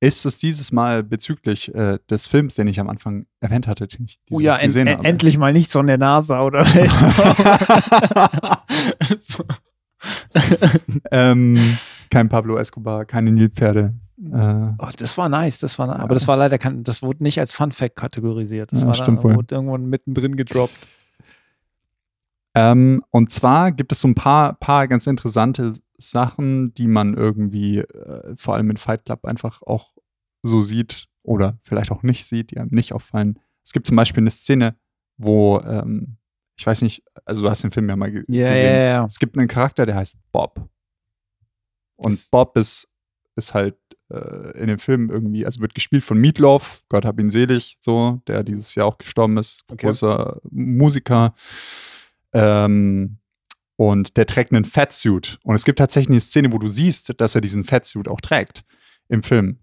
[0.00, 4.04] ist es dieses Mal bezüglich äh, des Films, den ich am Anfang erwähnt hatte, den
[4.06, 5.08] ich Oh ja, en gesehen en habe.
[5.08, 6.64] endlich mal nichts von der NASA oder
[9.18, 9.44] so.
[11.10, 11.78] ähm,
[12.10, 13.94] kein Pablo Escobar, keine Nilpferde.
[14.32, 16.00] Äh, Oh, das war nice, das war nice.
[16.00, 18.72] Aber das war leider kein, das wurde nicht als Fun Fact kategorisiert.
[18.72, 19.36] Das Ja, war stimmt da, wohl.
[19.36, 20.74] wurde irgendwann mittendrin gedroppt.
[22.54, 27.78] Ähm, und zwar gibt es so ein paar, paar ganz interessante Sachen, die man irgendwie,
[27.78, 29.96] äh, vor allem in Fight Club, einfach auch
[30.42, 33.38] so sieht oder vielleicht auch nicht sieht, die einem nicht auffallen.
[33.64, 34.76] Es gibt zum Beispiel eine Szene,
[35.16, 36.16] wo, ähm,
[36.56, 38.74] ich weiß nicht, also du hast den Film ja mal ge Ja, gesehen.
[38.76, 39.04] ja, ja.
[39.04, 40.68] Es gibt einen Charakter, der heißt Bob.
[41.96, 42.88] Und Das- Bob ist,
[43.36, 43.76] ist halt
[44.10, 48.22] äh, in dem Film irgendwie, also wird gespielt von Meatloaf, Gott hab ihn selig, so,
[48.26, 49.86] der dieses Jahr auch gestorben ist, Okay.
[49.86, 51.34] großer Musiker.
[52.32, 53.18] Ähm,
[53.78, 55.38] und der trägt einen Fatsuit.
[55.44, 58.64] Und es gibt tatsächlich eine Szene, wo du siehst, dass er diesen Fatsuit auch trägt
[59.08, 59.60] im Film.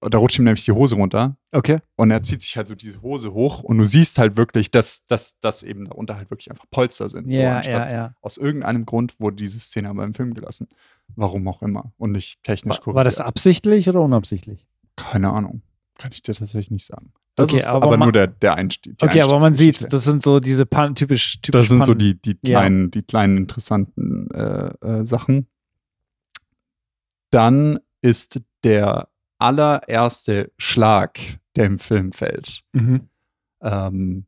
[0.00, 1.78] Und Da rutscht ihm nämlich die Hose runter Okay.
[1.96, 5.04] und er zieht sich halt so diese Hose hoch und du siehst halt wirklich, dass,
[5.08, 7.34] dass, dass eben darunter halt wirklich einfach Polster sind.
[7.34, 8.14] so, Ja, anstatt ja, ja.
[8.22, 10.68] aus irgendeinem Grund wurde diese Szene aber im Film gelassen.
[11.16, 11.92] Warum auch immer.
[11.96, 14.64] Und nicht technisch War, war das absichtlich oder unabsichtlich?
[14.94, 15.62] Keine Ahnung.
[15.98, 17.12] Kann ich dir tatsächlich nicht sagen.
[17.38, 18.96] Das Okay, ist aber aber, man- nur der, der Einstieg.
[19.00, 21.98] Okay, aber man sieht, das sind so diese Pan typisch, typisch Das sind so Pan-
[21.98, 22.58] die, die, Ja.
[22.60, 25.46] kleinen, die kleinen interessanten äh, äh, Sachen.
[27.30, 29.08] Dann ist der
[29.38, 31.18] allererste Schlag,
[31.56, 33.08] der im Film fällt, Mhm.
[33.62, 34.26] ähm,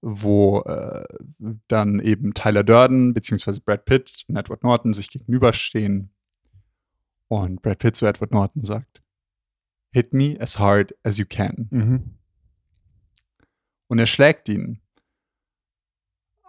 [0.00, 1.04] wo äh,
[1.66, 3.58] dann eben Tyler Durden bzw.
[3.64, 6.10] Brad Pitt und Edward Norton sich gegenüberstehen
[7.28, 9.02] und Brad Pitt zu Edward Norton sagt,
[9.90, 11.66] Hit me as hard as you can.
[11.70, 12.17] Mhm.
[13.88, 14.80] Und er schlägt ihn.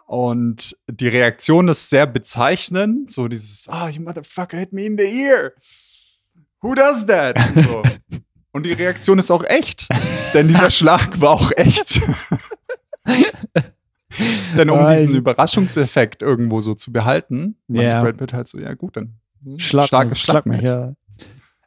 [0.06, 5.04] Und die Reaktion ist sehr bezeichnend, so dieses, ah, you motherfucker hit me in the
[5.04, 5.52] ear.
[6.62, 7.38] Who does that?
[7.56, 7.84] Und, so.
[8.52, 9.88] und die Reaktion ist auch echt,
[10.34, 12.02] denn dieser Schlag war auch echt.
[14.58, 18.02] denn um diesen Überraschungseffekt irgendwo so zu behalten, Ja.
[18.02, 19.20] Brad Pitt halt so, ja gut, dann
[19.58, 20.96] Schlag, schlag, mich, schlag mich, ja.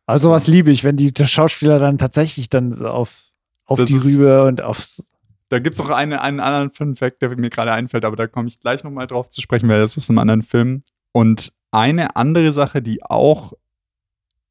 [0.04, 3.30] Also sowas liebe ich, wenn die Schauspieler dann tatsächlich dann auf,
[3.64, 5.12] auf Das die Rübe und aufs.
[5.52, 8.26] Da gibt es auch eine, einen anderen Fun Fact, der mir gerade einfällt, aber da
[8.26, 10.82] komme ich gleich nochmal drauf zu sprechen, weil das ist einem anderen Film.
[11.12, 13.52] Und eine andere Sache, die auch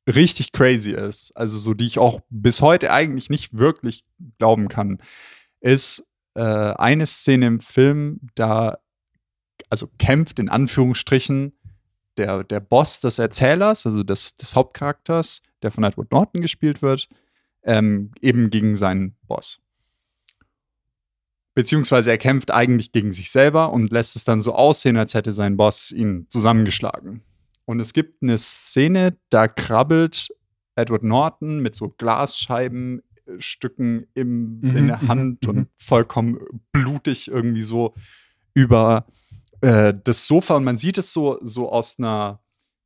[0.07, 4.03] richtig crazy ist, also so, die ich auch bis heute eigentlich nicht wirklich
[4.37, 4.99] glauben kann,
[5.59, 8.77] ist äh, eine Szene im Film, da,
[9.71, 11.53] also kämpft in Anführungsstrichen
[12.17, 17.09] der, der Boss des Erzählers, also des, des Hauptcharakters, der von Edward Norton gespielt wird,
[17.63, 19.60] ähm, eben gegen seinen Boss.
[21.53, 25.33] Beziehungsweise er kämpft eigentlich gegen sich selber und lässt es dann so aussehen, als hätte
[25.33, 27.21] sein Boss ihn zusammengeschlagen.
[27.65, 30.29] Und es gibt eine Szene, da krabbelt
[30.75, 35.49] Edward Norton mit so Glasscheibenstücken im, Mhm, in der mhm, Hand mhm.
[35.49, 36.39] und vollkommen
[36.71, 37.93] blutig irgendwie so
[38.53, 39.05] über
[39.61, 42.39] äh, das Sofa und man sieht es so, so aus einer,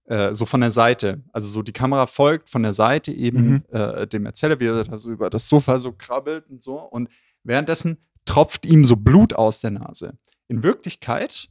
[0.05, 1.23] äh, so von der Seite.
[1.31, 3.63] Also so die Kamera folgt von der Seite eben Mhm.
[3.71, 6.79] äh, dem Erzähler, wie er da so über das Sofa so krabbelt und so.
[6.79, 7.09] Und
[7.43, 10.17] währenddessen tropft ihm so Blut aus der Nase.
[10.47, 11.49] In Wirklichkeit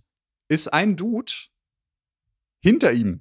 [0.49, 1.33] ist ein Dude
[2.61, 3.21] hinter ihm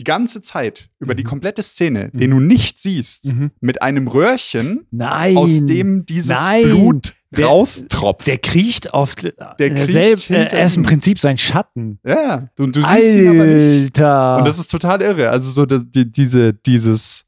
[0.00, 1.28] die ganze Zeit über die Mhm.
[1.28, 2.18] komplette Szene, Mhm.
[2.18, 3.52] den du nicht siehst, Mhm.
[3.60, 5.36] mit einem Röhrchen, Nein.
[5.36, 6.64] aus dem dieses Nein.
[6.64, 8.26] Blut Der- raustropft.
[8.26, 9.14] Der kriecht auf.
[9.14, 10.82] Der kriecht selb, äh, hinter er ist im.
[10.82, 12.00] Prinzip sein Schatten.
[12.04, 12.48] ja, ja.
[12.56, 14.00] Du, du siehst ihn aber nicht.
[14.00, 14.38] Alter.
[14.38, 15.30] Und das ist total irre.
[15.30, 17.26] Also so die, diese, dieses,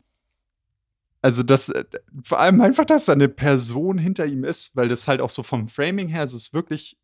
[1.27, 1.83] also das, äh,
[2.23, 5.43] vor allem einfach, dass da eine Person hinter ihm ist, weil das halt auch so
[5.43, 6.97] vom Framing her, es ist wirklich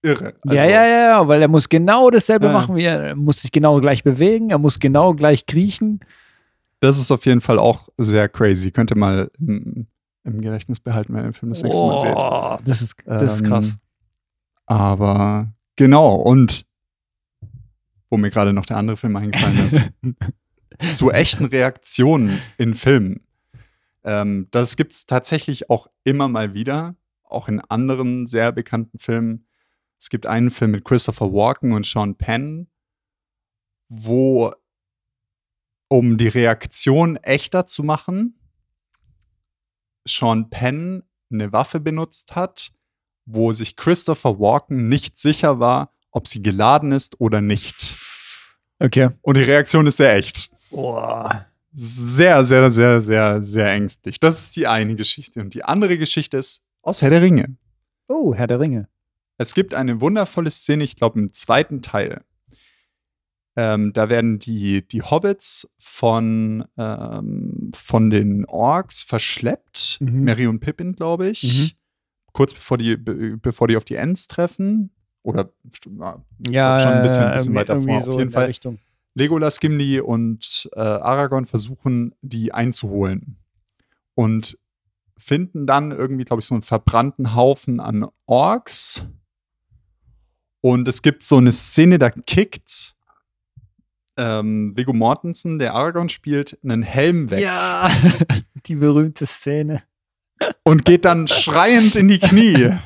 [0.00, 0.34] irre.
[0.42, 2.52] Also, ja, ja, ja, ja, weil er muss genau dasselbe Ja.
[2.52, 3.00] machen wie er.
[3.02, 5.98] Er muss sich genau gleich bewegen, er muss genau gleich kriechen.
[6.78, 8.70] Das ist auf jeden Fall auch sehr crazy.
[8.70, 9.88] Könnt ihr mal im,
[10.22, 12.14] im Gedächtnis behalten, wenn ihr den Film das nächste Mal seht.
[12.16, 13.76] Oh, das ist, das ist Ähm, krass.
[14.66, 16.64] Aber genau, und
[18.08, 19.80] wo mir gerade noch der andere Film eingefallen ist,
[20.96, 23.23] zu echten Reaktionen in Filmen.
[24.04, 29.46] Ähm, das gibt es tatsächlich auch immer mal wieder, auch in anderen sehr bekannten Filmen.
[29.98, 32.68] Es gibt einen Film mit Christopher Walken und Sean Penn,
[33.88, 34.52] wo,
[35.88, 38.38] um die Reaktion echter zu machen,
[40.06, 42.72] Sean Penn eine Waffe benutzt hat,
[43.24, 47.96] wo sich Christopher Walken nicht sicher war, ob sie geladen ist oder nicht.
[48.78, 49.10] Okay.
[49.22, 50.50] Und die Reaktion ist sehr echt.
[50.70, 51.46] Boah.
[51.76, 54.20] Sehr, sehr, sehr, sehr, sehr ängstlich.
[54.20, 55.40] Das ist die eine Geschichte.
[55.40, 57.56] Und die andere Geschichte ist aus Herr der Ringe.
[58.08, 58.88] Oh, Herr der Ringe.
[59.38, 62.22] Es gibt eine wundervolle Szene, ich glaube im zweiten Teil.
[63.56, 69.98] Ähm, da werden die, die Hobbits von, ähm, von den Orks verschleppt.
[70.00, 70.24] Mhm.
[70.24, 71.42] Merry und Pippin, glaube ich.
[71.42, 71.70] Mhm.
[72.32, 74.90] Kurz bevor die, be bevor die auf die Ents treffen.
[75.22, 75.50] Oder
[76.50, 78.46] ja, schon ein bisschen- äh, ein bisschen irgendwie- weiter vor, irgendwie auf so jeden Fall.
[78.46, 78.78] Richtung.
[79.14, 83.38] Legolas, Gimli und äh, Aragorn versuchen, die einzuholen.
[84.14, 84.58] Und
[85.16, 89.06] finden dann irgendwie, glaube ich, so einen verbrannten Haufen an Orks.
[90.60, 92.94] Und es gibt so eine Szene, da kickt
[94.16, 97.90] ähm, Viggo Mortensen, der Aragorn spielt, einen Helm weg Ja,
[98.66, 99.82] die berühmte Szene.
[100.62, 102.70] und geht dann schreiend in die Knie.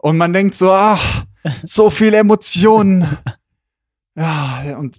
[0.00, 1.24] Und man denkt so, ach,
[1.64, 3.04] so viele Emotionen.
[4.18, 4.98] Ja, und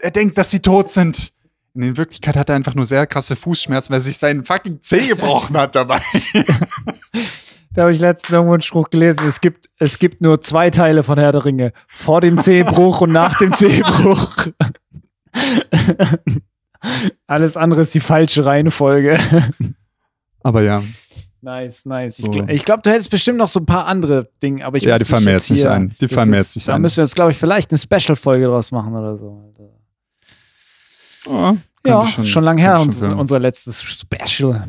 [0.00, 1.32] er denkt, dass sie tot sind.
[1.74, 5.08] In Wirklichkeit hat er einfach nur sehr krasse Fußschmerzen, weil er sich seinen fucking Zeh
[5.08, 6.00] gebrochen hat dabei.
[7.74, 9.28] Da habe ich letztens irgendwo einen Spruch gelesen.
[9.28, 11.72] Es gibt, es gibt nur zwei Teile von Herr der Ringe.
[11.86, 14.48] Vor dem Zehbruch und nach dem Zehbruch.
[17.28, 19.16] Alles andere ist die falsche Reihenfolge.
[20.42, 20.82] Aber ja,
[21.40, 22.16] Nice, nice.
[22.16, 22.26] So.
[22.26, 24.82] Ich, gl- ich glaube, du hättest bestimmt noch so ein paar andere Dinge, aber ich
[24.84, 25.94] Ja, die fallen mir jetzt nicht ein.
[26.00, 26.82] Die fallen mir jetzt nicht Da ein.
[26.82, 29.52] müssen wir jetzt, glaube ich, vielleicht eine Special-Folge draus machen oder so.
[31.26, 31.54] oh,
[31.86, 34.68] Ja, könnte schon, lange her, schon unser letztes Special.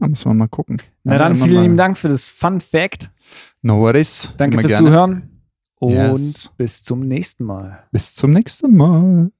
[0.00, 0.82] Da müssen wir mal gucken.
[1.04, 1.62] Na Ja, dann, vielen mal.
[1.62, 3.10] lieben Dank für das Fun Fact.
[3.62, 4.32] No worries.
[4.36, 4.88] Danke fürs gerne.
[4.88, 5.42] Zuhören
[5.80, 6.50] und Yes.
[6.56, 7.84] bis zum nächsten Mal.
[7.92, 9.30] Bis zum nächsten Mal.